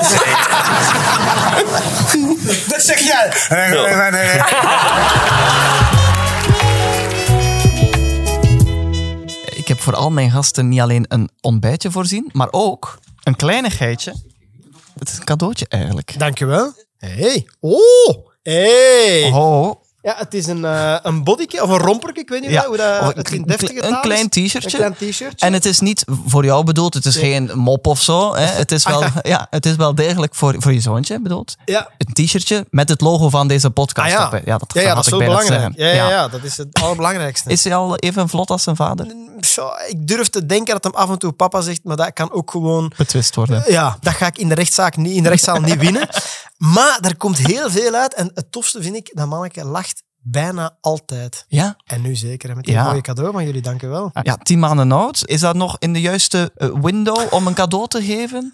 Dat 2.67 2.81
zeg 2.81 2.99
jij. 2.99 3.27
Ik 9.55 9.67
heb 9.67 9.79
voor 9.81 9.95
al 9.95 10.11
mijn 10.11 10.31
gasten 10.31 10.67
niet 10.69 10.79
alleen 10.79 11.05
een 11.07 11.29
ontbijtje 11.41 11.91
voorzien, 11.91 12.29
maar 12.31 12.47
ook 12.51 12.99
een 13.23 13.35
kleinigheidje. 13.35 14.13
Het 14.99 15.09
is 15.09 15.17
een 15.17 15.23
cadeautje 15.23 15.65
eigenlijk. 15.69 16.15
Dankjewel. 16.17 16.73
Hey. 16.97 17.47
Oh! 17.59 18.28
Hey. 18.43 19.31
Oh, 19.33 19.75
Ja, 20.01 20.15
het 20.17 20.33
is 20.33 20.45
een, 20.47 20.65
eh 20.65 20.95
een 21.01 21.23
bodyke 21.23 21.63
of 21.63 21.69
een 21.69 21.77
romperke. 21.77 22.19
Ik 22.19 22.29
weet 22.29 22.41
niet 22.41 22.49
Ja, 22.49 22.65
hoe 22.65 22.77
dat, 22.77 23.01
of 23.01 23.13
het 23.13 23.31
een 23.31 23.35
in 23.35 23.43
deftige 23.43 23.83
een 23.83 23.99
klein 24.01 24.29
t-shirtje. 24.29 24.83
Een 24.83 24.93
klein 24.95 25.11
t-shirtje. 25.11 25.45
En 25.45 25.53
het 25.53 25.65
is 25.65 25.79
niet 25.79 26.05
voor 26.25 26.45
jou 26.45 26.63
bedoeld, 26.63 26.93
het 26.93 27.05
is 27.05 27.15
geen 27.15 27.51
mop 27.53 27.87
of 27.87 28.01
zo. 28.01 28.35
Hè. 28.35 28.45
Het, 28.63 28.71
is 28.71 28.83
wel, 28.85 29.03
ja, 29.21 29.47
het 29.49 29.65
is 29.65 29.75
wel 29.75 29.95
degelijk 29.95 30.35
voor, 30.35 30.55
voor 30.57 30.73
je 30.73 30.79
zoontje 30.79 31.21
bedoeld. 31.21 31.55
Ja. 31.65 31.89
Een 31.97 32.13
t-shirtje 32.25 32.65
met 32.69 32.89
het 32.89 33.01
logo 33.01 33.29
van 33.29 33.47
deze 33.47 33.69
podcast 33.69 34.07
Ah, 34.15 34.31
ja. 34.31 34.37
op. 34.37 34.45
Ja, 34.45 34.57
dat, 34.57 34.73
ja, 34.73 34.95
dat 34.95 35.05
is 35.05 35.11
zo 35.11 35.17
belangrijk. 35.17 35.73
Ja, 35.75 35.87
ja, 35.87 36.09
ja, 36.09 36.27
dat 36.27 36.43
is 36.43 36.57
het 36.57 36.67
allerbelangrijkste. 36.81 37.49
Is 37.49 37.63
hij 37.63 37.75
al 37.75 37.95
even 37.95 38.29
vlot 38.29 38.49
als 38.49 38.63
zijn 38.63 38.75
vader? 38.75 39.05
Zo, 39.41 39.69
ik 39.87 40.07
durf 40.07 40.29
te 40.29 40.45
denken 40.45 40.73
dat 40.73 40.83
hem 40.83 40.93
af 40.93 41.09
en 41.09 41.17
toe 41.19 41.31
papa 41.31 41.61
zegt, 41.61 41.79
maar 41.83 41.95
dat 41.95 42.13
kan 42.13 42.31
ook 42.31 42.51
gewoon... 42.51 42.91
Betwist 42.97 43.35
worden. 43.35 43.63
Ja, 43.67 43.97
dat 44.01 44.13
ga 44.13 44.27
ik 44.27 44.37
in 44.37 44.49
de 44.49 44.55
rechtszaak 44.55 44.97
niet, 44.97 45.15
in 45.15 45.23
de 45.23 45.29
rechtszaal 45.29 45.59
niet 45.61 45.77
winnen. 45.77 46.07
Maar 46.59 46.97
er 47.01 47.17
komt 47.17 47.37
heel 47.37 47.69
veel 47.69 47.93
uit. 47.93 48.13
En 48.13 48.31
het 48.33 48.51
tofste 48.51 48.81
vind 48.81 48.95
ik, 48.95 49.11
dat 49.13 49.27
manneke 49.27 49.65
lacht 49.65 50.03
bijna 50.21 50.77
altijd. 50.81 51.45
Ja? 51.47 51.77
En 51.85 52.01
nu 52.01 52.15
zeker, 52.15 52.55
met 52.55 52.65
die 52.65 52.73
Ja. 52.73 52.83
mooie 52.83 53.01
cadeau 53.01 53.31
van 53.31 53.45
jullie. 53.45 53.61
Dank 53.61 53.81
u 53.81 53.87
wel. 53.87 54.09
Ja, 54.23 54.37
tien 54.37 54.59
maanden 54.59 54.91
oud. 54.91 55.21
Is 55.25 55.39
dat 55.39 55.55
nog 55.55 55.75
in 55.79 55.93
de 55.93 56.01
juiste 56.01 56.51
eh, 56.55 56.69
window 56.81 57.33
om 57.33 57.47
een 57.47 57.53
cadeau 57.53 57.87
te 57.87 58.03
geven? 58.03 58.51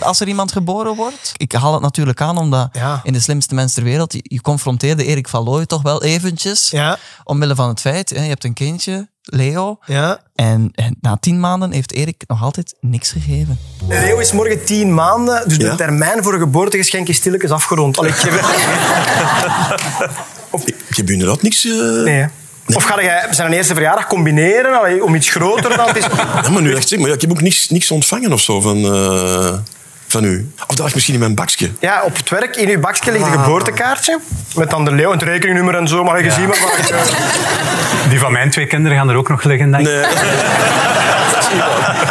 Als 0.00 0.20
er 0.20 0.28
iemand 0.28 0.52
geboren 0.52 0.94
wordt? 0.96 1.32
Ik 1.36 1.52
haal 1.52 1.72
het 1.72 1.82
natuurlijk 1.82 2.20
aan, 2.20 2.38
omdat 2.38 2.68
Ja. 2.72 3.00
in 3.02 3.12
de 3.12 3.20
slimste 3.20 3.54
mens 3.54 3.74
ter 3.74 3.82
wereld, 3.82 4.12
je, 4.12 4.40
confronteerde 4.40 5.04
Erik 5.04 5.28
van 5.28 5.42
Looy 5.44 5.66
toch 5.66 5.82
wel 5.82 6.02
eventjes. 6.02 6.70
Ja, 6.70 6.98
Omwille 7.24 7.54
van 7.54 7.68
het 7.68 7.80
feit, 7.80 8.08
je 8.10 8.18
hebt 8.18 8.44
een 8.44 8.54
kindje, 8.54 9.08
Leo. 9.30 9.78
ja. 9.86 10.18
En, 10.34 10.70
en 10.74 10.96
na 11.00 11.16
tien 11.20 11.40
maanden 11.40 11.72
heeft 11.72 11.92
Erik 11.92 12.24
nog 12.26 12.42
altijd 12.42 12.74
niks 12.80 13.10
gegeven. 13.12 13.58
Leo 13.88 14.18
is 14.18 14.32
morgen 14.32 14.64
tien 14.64 14.94
maanden, 14.94 15.48
dus 15.48 15.56
Ja? 15.56 15.70
de 15.70 15.76
termijn 15.76 16.22
voor 16.22 16.32
een 16.32 16.38
geboortegeschenk 16.40 17.08
is 17.08 17.16
stilletjes 17.16 17.50
afgerond. 17.50 17.98
Allee, 17.98 18.10
ik 18.10 18.16
geef... 18.16 18.34
Ik 20.66 20.74
ik 20.88 20.96
heb 20.96 21.10
inderdaad 21.16 21.42
niks... 21.42 21.64
eh, 21.64 22.02
Nee. 22.04 22.26
Of 22.74 22.84
ga 22.84 23.02
jij 23.02 23.26
zijn 23.30 23.52
eerste 23.52 23.74
verjaardag 23.74 24.06
combineren 24.06 24.78
allee, 24.78 25.04
om 25.04 25.14
iets 25.14 25.30
groter 25.30 25.76
dan 25.76 25.86
het 25.86 25.96
is? 25.96 26.04
Ja, 26.42 26.50
maar 26.50 26.62
nu 26.62 26.74
echt 26.74 26.88
zeg, 26.88 26.98
maar 26.98 27.08
ja, 27.08 27.14
ik 27.14 27.20
heb 27.20 27.30
ook 27.30 27.40
niks, 27.40 27.68
niks 27.68 27.90
ontvangen 27.90 28.32
of 28.32 28.40
zo 28.40 28.60
van, 28.60 28.76
eh, 28.84 29.54
van 30.08 30.24
u. 30.24 30.50
Of 30.66 30.66
dat 30.66 30.78
lag 30.78 30.94
misschien 30.94 31.14
in 31.14 31.20
mijn 31.20 31.34
bakje. 31.34 31.70
Ja, 31.80 32.02
op 32.02 32.16
het 32.16 32.28
werk 32.30 32.56
in 32.56 32.68
uw 32.68 32.80
bakje 32.80 33.12
ligt 33.12 33.26
een 33.26 33.32
geboortekaartje. 33.32 34.18
Met 34.54 34.70
dan 34.70 34.84
de 34.84 34.92
Leo, 34.92 35.10
het 35.10 35.22
rekeningnummer 35.22 35.74
en 35.74 35.88
zo. 35.88 36.04
Maar 36.04 36.24
je 36.24 36.30
ziet 36.30 36.46
wat 36.46 36.60
maar 36.60 36.78
ik, 36.78 36.88
eh, 36.88 37.00
Die 38.10 38.18
van 38.18 38.32
mijn 38.32 38.50
twee 38.50 38.66
kinderen 38.66 38.98
gaan 38.98 39.08
er 39.08 39.16
ook 39.16 39.28
nog 39.28 39.42
liggen, 39.42 39.70
denk 39.70 39.86
ik. 39.86 39.92
Nee. 39.92 40.02
dat 40.02 41.38
is 41.40 41.48
niet 41.48 41.58
waar. 41.58 42.06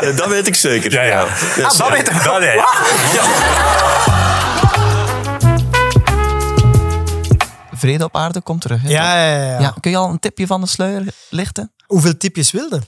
Ja, 0.00 0.12
dat 0.12 0.26
weet 0.26 0.46
ik 0.46 0.54
zeker. 0.54 0.92
Ja, 0.92 1.02
ja. 1.02 1.20
Ah, 1.20 1.78
dat 1.78 1.88
weet 1.88 2.10
ik 2.10 2.16
wel. 2.16 2.40
Dat, 2.40 2.42
ja. 2.42 2.64
Vrede 7.80 8.04
op 8.04 8.16
aarde 8.16 8.40
komt 8.40 8.60
terug. 8.60 8.82
Hè? 8.82 8.88
Ja, 8.88 9.24
ja, 9.26 9.42
ja, 9.44 9.60
ja. 9.60 9.74
Kun 9.80 9.90
je 9.90 9.96
al 9.96 10.08
een 10.10 10.18
tipje 10.20 10.46
van 10.46 10.60
de 10.60 10.66
sluier 10.66 11.04
lichten? 11.30 11.72
Hoeveel 11.86 12.16
tipjes 12.16 12.50
wilde? 12.50 12.80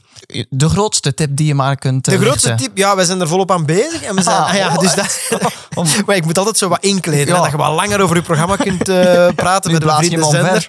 De 0.49 0.69
grootste 0.69 1.15
tip 1.15 1.37
die 1.37 1.47
je 1.47 1.55
maar 1.55 1.77
kunt 1.77 2.05
De 2.05 2.11
eh, 2.13 2.21
grootste 2.21 2.49
lichten. 2.49 2.67
tip, 2.67 2.77
ja, 2.77 2.97
wij 2.97 3.05
zijn 3.05 3.21
er 3.21 3.29
volop 3.29 3.51
aan 3.51 3.65
bezig. 3.65 4.03
En 4.03 4.15
we 4.15 4.23
zijn, 4.23 4.37
Ah, 4.37 4.49
ah, 4.49 4.55
ja, 4.55 4.77
dus 4.77 4.95
dat, 4.95 5.21
Om- 5.75 5.87
maar 6.07 6.17
ik 6.17 6.25
moet 6.25 6.39
altijd 6.39 6.59
zo 6.59 6.69
wat 6.69 6.85
inkleden. 6.85 7.35
Dat 7.37 7.51
je 7.51 7.57
wat 7.57 7.75
langer 7.75 8.01
over 8.01 8.17
je 8.17 8.23
programma 8.23 8.57
kunt 8.57 8.89
eh, 8.89 9.29
praten 9.35 9.73
met 9.73 9.81
de 9.83 9.93
vriendenzender. 9.97 10.69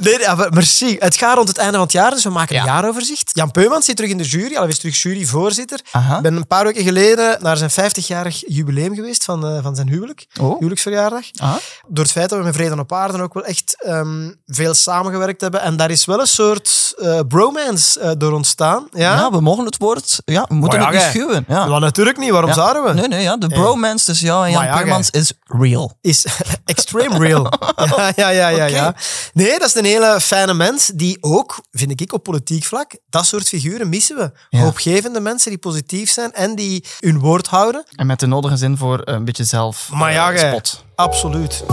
Nee, 0.00 0.18
ja, 0.18 0.34
maar 0.34 0.52
merci. 0.52 0.96
Het 0.98 1.16
gaat 1.16 1.36
rond 1.36 1.48
het 1.48 1.56
einde 1.58 1.72
van 1.72 1.82
het 1.82 1.92
jaar, 1.92 2.10
dus 2.10 2.22
we 2.24 2.30
maken 2.30 2.56
een 2.56 2.64
Ja. 2.64 2.68
jaaroverzicht. 2.72 3.30
Jan 3.34 3.50
Peumans 3.50 3.84
zit 3.84 3.96
terug 3.96 4.10
in 4.10 4.18
de 4.18 4.24
jury, 4.24 4.56
al 4.56 4.66
is 4.66 4.78
terug 4.78 5.02
juryvoorzitter. 5.02 5.80
Aha. 5.90 6.16
Ik 6.16 6.22
ben 6.22 6.36
een 6.36 6.46
paar 6.46 6.64
weken 6.64 6.82
geleden 6.84 7.36
naar 7.42 7.56
zijn 7.56 7.70
50-jarig 7.70 8.42
jubileum 8.46 8.94
geweest 8.94 9.24
van, 9.24 9.46
eh, 9.46 9.62
van 9.62 9.74
zijn 9.74 9.88
huwelijk. 9.88 10.26
Oh. 10.40 10.52
Huwelijksverjaardag. 10.54 11.24
Ah. 11.40 11.54
Door 11.88 12.04
het 12.04 12.12
feit 12.12 12.28
dat 12.30 12.38
we 12.38 12.44
met 12.44 12.54
Vrede 12.54 12.78
op 12.78 12.92
Aarde 12.92 13.22
ook 13.22 13.34
wel 13.34 13.44
echt 13.44 13.55
echt 13.56 13.76
ehm, 13.84 14.30
veel 14.46 14.74
samengewerkt 14.74 15.40
hebben. 15.40 15.60
En 15.60 15.76
daar 15.76 15.90
is 15.90 16.04
wel 16.04 16.20
een 16.20 16.26
soort 16.26 16.94
eh, 16.98 17.20
bromance 17.28 18.00
eh, 18.00 18.10
door 18.18 18.32
ontstaan. 18.32 18.88
Ja, 18.90 19.14
Ja, 19.14 19.30
we 19.30 19.40
mogen 19.40 19.64
het 19.64 19.76
woord... 19.76 20.20
Ja, 20.24 20.44
we 20.48 20.54
moeten 20.54 20.78
Maar 20.80 20.92
het 20.92 21.00
ja, 21.02 21.06
niet 21.06 21.16
schuwen. 21.16 21.44
Ja. 21.48 21.66
Maar 21.66 21.80
natuurlijk 21.80 22.18
niet, 22.18 22.30
waarom 22.30 22.48
Ja. 22.50 22.56
zouden 22.56 22.82
we? 22.84 22.92
Nee, 22.92 23.08
nee, 23.08 23.22
ja. 23.22 23.36
De 23.36 23.46
bromance 23.48 24.04
tussen 24.04 24.26
jou 24.26 24.44
en 24.44 24.50
Jan 24.50 24.60
Maar 24.62 24.70
ja, 24.70 24.76
Peermans 24.78 25.10
is 25.10 25.32
real. 25.44 25.98
is 26.00 26.26
extreme 26.64 27.18
real. 27.18 27.42
ja, 27.96 28.12
ja, 28.16 28.28
ja, 28.28 28.48
ja, 28.48 28.64
ja. 28.64 28.94
Nee, 29.32 29.58
dat 29.58 29.68
is 29.68 29.74
een 29.74 29.84
hele 29.84 30.20
fijne 30.20 30.54
mens 30.54 30.86
die 30.94 31.18
ook, 31.20 31.60
vind 31.70 32.00
ik, 32.00 32.12
op 32.12 32.22
politiek 32.22 32.64
vlak, 32.64 32.96
dat 33.10 33.26
soort 33.26 33.48
figuren 33.48 33.88
missen 33.88 34.16
we. 34.16 34.30
Ja. 34.48 34.60
Hoopgevende 34.60 35.20
mensen 35.20 35.50
die 35.50 35.58
positief 35.58 36.10
zijn 36.10 36.32
en 36.32 36.54
die 36.54 36.84
hun 37.00 37.18
woord 37.18 37.46
houden. 37.46 37.84
En 37.96 38.06
met 38.06 38.20
de 38.20 38.26
nodige 38.26 38.56
zin 38.56 38.76
voor 38.76 39.00
een 39.04 39.24
beetje 39.24 39.44
zelf 39.44 39.88
Maar 39.92 40.12
ja, 40.12 40.30
eh, 40.32 40.38
gij, 40.38 40.48
spot. 40.50 40.84
absoluut. 40.94 41.64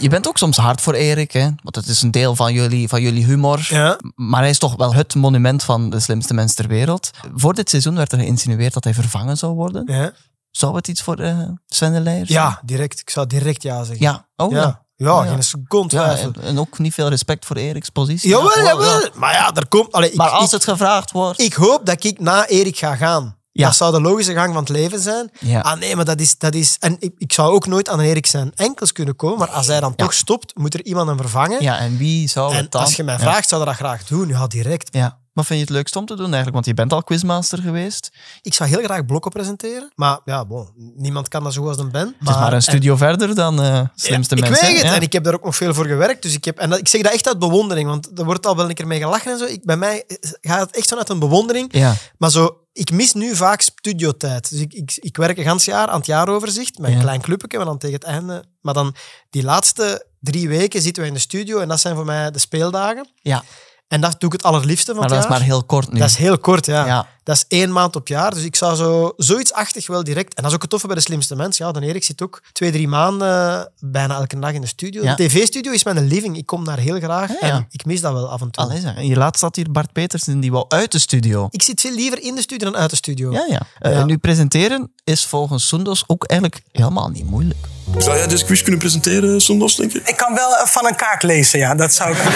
Je 0.00 0.08
bent 0.08 0.28
ook 0.28 0.38
soms 0.38 0.56
hard 0.56 0.80
voor 0.80 0.94
Erik, 0.94 1.32
hè? 1.32 1.48
want 1.62 1.76
het 1.76 1.86
is 1.86 2.02
een 2.02 2.10
deel 2.10 2.36
van 2.36 2.52
jullie, 2.52 2.88
van 2.88 3.02
jullie 3.02 3.24
humor. 3.24 3.66
Ja. 3.68 3.98
Maar 4.14 4.40
hij 4.40 4.50
is 4.50 4.58
toch 4.58 4.76
wel 4.76 4.94
het 4.94 5.14
monument 5.14 5.62
van 5.62 5.90
de 5.90 6.00
slimste 6.00 6.34
mens 6.34 6.54
ter 6.54 6.68
wereld. 6.68 7.10
Voor 7.34 7.54
dit 7.54 7.70
seizoen 7.70 7.94
werd 7.96 8.12
er 8.12 8.18
geïnsinueerd 8.18 8.72
dat 8.72 8.84
hij 8.84 8.94
vervangen 8.94 9.36
zou 9.36 9.54
worden. 9.54 9.82
Ja, 9.86 10.12
Zou 10.50 10.76
het 10.76 10.88
iets 10.88 11.02
voor 11.02 11.16
eh 11.18 11.38
Sven 11.66 11.92
de 11.92 12.00
Leijer 12.00 12.26
zijn? 12.26 12.38
ja 12.38 12.60
direct. 12.64 13.00
Ik 13.00 13.10
zou 13.10 13.26
direct 13.26 13.62
ja 13.62 13.84
zeggen. 13.84 14.06
Ja. 14.06 14.26
Oh, 14.36 14.50
ja. 14.52 14.82
ja. 14.96 15.18
Oh, 15.18 15.24
ja. 15.24 15.30
geen 15.32 15.42
seconde 15.42 15.96
Ja, 15.96 16.02
twijfel. 16.04 16.32
en, 16.40 16.42
en 16.42 16.58
ook 16.58 16.78
niet 16.78 16.94
veel 16.94 17.08
respect 17.08 17.46
voor 17.46 17.56
Eriks 17.56 17.88
positie. 17.88 18.28
Jawel, 18.30 18.58
Ja, 18.58 18.64
jawel. 18.64 19.08
Maar 19.14 19.32
ja, 19.32 19.54
er 19.54 19.68
komt... 19.68 19.92
Allee, 19.92 20.10
ik, 20.10 20.16
Maar 20.16 20.28
als 20.28 20.44
ik, 20.44 20.50
het 20.50 20.64
gevraagd 20.64 21.10
wordt... 21.10 21.40
ik 21.40 21.52
hoop 21.54 21.86
dat 21.86 22.04
ik 22.04 22.20
na 22.20 22.46
Erik 22.46 22.78
ga 22.78 22.96
gaan. 22.96 23.36
Ja. 23.52 23.66
Dat 23.66 23.76
zou 23.76 23.92
de 23.92 24.00
logische 24.00 24.34
gang 24.34 24.52
van 24.52 24.62
het 24.62 24.68
leven 24.68 25.00
zijn. 25.00 25.30
Ja. 25.40 25.60
Ah 25.60 25.78
nee, 25.78 25.96
maar 25.96 26.04
dat 26.04 26.20
is... 26.20 26.38
Dat 26.38 26.54
is 26.54 26.76
en 26.78 26.96
ik, 26.98 27.12
ik 27.16 27.32
zou 27.32 27.52
ook 27.52 27.66
nooit 27.66 27.88
aan 27.88 28.00
Erik 28.00 28.26
zijn 28.26 28.52
enkels 28.54 28.92
kunnen 28.92 29.16
komen, 29.16 29.38
maar 29.38 29.48
als 29.48 29.66
hij 29.66 29.80
dan 29.80 29.94
toch 29.94 30.12
stopt, 30.12 30.58
moet 30.58 30.74
er 30.74 30.84
iemand 30.84 31.08
hem 31.08 31.16
vervangen. 31.16 31.62
Ja, 31.62 31.78
en 31.78 31.96
wie 31.96 32.28
zou 32.28 32.52
en 32.52 32.56
het 32.56 32.72
dan? 32.72 32.80
als 32.80 32.96
je 32.96 33.04
mij 33.04 33.18
vraagt, 33.18 33.48
zou 33.48 33.64
dat 33.64 33.74
graag 33.74 34.04
doen. 34.04 34.28
Ja, 34.28 34.46
direct. 34.46 34.88
Ja. 34.94 35.18
Wat 35.40 35.48
vind 35.48 35.60
je 35.60 35.66
het 35.66 35.74
leukst 35.74 35.96
om 35.96 36.06
te 36.06 36.14
doen 36.14 36.24
eigenlijk? 36.24 36.54
Want 36.54 36.66
je 36.66 36.74
bent 36.74 36.92
al 36.92 37.02
quizmaster 37.02 37.58
geweest. 37.58 38.10
Ik 38.42 38.54
zou 38.54 38.68
heel 38.70 38.82
graag 38.82 39.04
blokken 39.06 39.30
presenteren, 39.30 39.90
maar 39.94 40.18
ja, 40.24 40.44
bon, 40.44 40.68
niemand 40.96 41.28
kan 41.28 41.42
dat 41.44 41.52
zo 41.52 41.68
als 41.68 41.78
een 41.78 41.90
ben. 41.90 42.14
Is 42.20 42.26
maar 42.26 42.52
een 42.52 42.62
studio 42.62 42.96
verder 42.96 43.34
dan 43.34 43.62
eh 43.62 43.80
slimste 43.94 44.34
ik 44.34 44.40
mensen. 44.40 44.66
weet 44.66 44.76
het, 44.76 44.86
Ja. 44.86 44.94
en 44.94 45.02
ik 45.02 45.12
heb 45.12 45.24
daar 45.24 45.34
ook 45.34 45.44
nog 45.44 45.56
veel 45.56 45.74
voor 45.74 45.86
gewerkt. 45.86 46.22
Dus 46.22 46.34
ik, 46.34 46.44
heb, 46.44 46.58
en 46.58 46.70
dat, 46.70 46.78
ik 46.78 46.88
zeg 46.88 47.02
dat 47.02 47.12
echt 47.12 47.26
uit 47.26 47.38
bewondering, 47.38 47.88
want 47.88 48.18
er 48.18 48.24
wordt 48.24 48.46
al 48.46 48.56
wel 48.56 48.68
een 48.68 48.74
keer 48.74 48.86
mee 48.86 48.98
gelachen 48.98 49.32
en 49.32 49.38
zo. 49.38 49.44
Ik, 49.44 49.64
bij 49.64 49.76
mij 49.76 50.04
gaat 50.40 50.60
het 50.66 50.76
echt 50.76 50.88
vanuit 50.88 51.08
een 51.08 51.18
bewondering. 51.18 51.68
Ja. 51.76 51.94
Maar 52.18 52.30
zo, 52.30 52.58
ik 52.72 52.90
mis 52.92 53.12
nu 53.12 53.36
vaak 53.36 53.60
studiotijd. 53.60 54.50
Dus 54.50 54.60
ik, 54.60 54.72
ik, 54.72 54.92
ik 54.94 55.16
werk 55.16 55.38
een 55.38 55.44
gans 55.44 55.64
jaar 55.64 55.88
aan 55.88 55.96
het 55.98 56.06
jaaroverzicht 56.06 56.78
met 56.78 56.90
een 56.92 57.00
klein 57.00 57.20
clubje, 57.20 57.56
maar 57.56 57.66
dan 57.66 57.78
tegen 57.78 57.96
het 57.96 58.04
einde. 58.04 58.44
Maar 58.60 58.74
dan 58.74 58.94
die 59.30 59.42
laatste 59.42 60.06
drie 60.20 60.48
weken 60.48 60.82
zitten 60.82 61.02
we 61.02 61.08
in 61.08 61.14
de 61.14 61.20
studio 61.20 61.58
en 61.58 61.68
dat 61.68 61.80
zijn 61.80 61.94
voor 61.96 62.04
mij 62.04 62.30
de 62.30 62.38
speeldagen. 62.38 63.08
ja, 63.22 63.42
En 63.90 64.00
dat 64.00 64.16
doe 64.18 64.28
ik 64.28 64.32
het 64.32 64.42
allerliefste 64.42 64.90
van 64.90 65.00
maar 65.00 65.08
dat 65.08 65.18
is 65.18 65.28
maar 65.28 65.42
heel 65.42 65.64
kort 65.64 65.92
nu. 65.92 65.98
Dat 65.98 66.08
is 66.08 66.16
heel 66.16 66.38
kort, 66.38 66.66
ja. 66.66 66.86
Ja. 66.86 67.06
Dat 67.22 67.36
is 67.36 67.44
één 67.48 67.72
maand 67.72 67.96
op 67.96 68.08
jaar. 68.08 68.34
Dus 68.34 68.44
ik 68.44 68.56
zou 68.56 68.76
zo, 68.76 69.12
zoiets 69.16 69.52
achtig 69.52 69.86
wel 69.86 70.04
direct... 70.04 70.34
En 70.34 70.42
dat 70.42 70.46
is 70.46 70.54
ook 70.54 70.62
het 70.62 70.70
toffe 70.70 70.86
bij 70.86 70.96
de 70.96 71.02
slimste 71.02 71.36
mens. 71.36 71.56
Ja, 71.56 71.72
dan 71.72 71.82
Erik 71.82 72.04
zit 72.04 72.22
ook 72.22 72.42
twee, 72.52 72.70
drie 72.70 72.88
maanden 72.88 73.58
eh, 73.58 73.64
bijna 73.80 74.14
elke 74.14 74.38
dag 74.38 74.52
in 74.52 74.60
de 74.60 74.66
studio. 74.66 75.02
Ja. 75.02 75.14
De 75.14 75.24
tv-studio 75.24 75.72
is 75.72 75.84
mijn 75.84 76.06
living. 76.06 76.36
Ik 76.36 76.46
kom 76.46 76.64
daar 76.64 76.78
heel 76.78 76.98
graag. 76.98 77.28
Ja, 77.28 77.46
ja. 77.46 77.54
En 77.54 77.66
ik 77.70 77.84
mis 77.84 78.00
dat 78.00 78.12
wel 78.12 78.28
af 78.28 78.40
en 78.40 78.50
toe. 78.50 78.64
Allee, 78.64 79.00
hier 79.00 79.16
laatst 79.16 79.40
zat 79.40 79.56
hier 79.56 79.70
Bart 79.70 79.92
Petersen, 79.92 80.40
die 80.40 80.52
wou 80.52 80.64
uit 80.68 80.92
de 80.92 80.98
studio. 80.98 81.48
Ik 81.50 81.62
zit 81.62 81.80
veel 81.80 81.94
liever 81.94 82.22
in 82.22 82.34
de 82.34 82.40
studio 82.40 82.70
dan 82.70 82.80
uit 82.80 82.90
de 82.90 82.96
studio. 82.96 83.32
Ja, 83.32 83.46
ja. 83.48 83.62
Eh. 83.78 84.04
Nu 84.04 84.18
presenteren 84.18 84.92
is 85.04 85.26
volgens 85.26 85.68
Sundos 85.68 86.04
ook 86.06 86.24
eigenlijk 86.24 86.62
helemaal 86.72 87.08
niet 87.08 87.24
moeilijk. 87.24 87.68
Zou 87.98 88.16
jij 88.16 88.26
deze 88.26 88.44
quiz 88.44 88.62
kunnen 88.62 88.80
presenteren, 88.80 89.40
Sondos, 89.40 89.76
denk 89.76 89.92
je? 89.92 90.00
Ik 90.04 90.16
kan 90.16 90.34
wel 90.34 90.56
eh, 90.56 90.66
van 90.66 90.86
een 90.86 90.96
kaart 90.96 91.22
lezen, 91.22 91.58
ja. 91.58 91.74
Dat 91.74 91.94
zou 91.94 92.10
ik... 92.10 92.18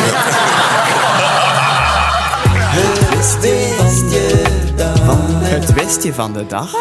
Het 5.45 5.73
westje 5.73 6.15
van 6.15 6.33
de 6.33 6.47
dag. 6.47 6.75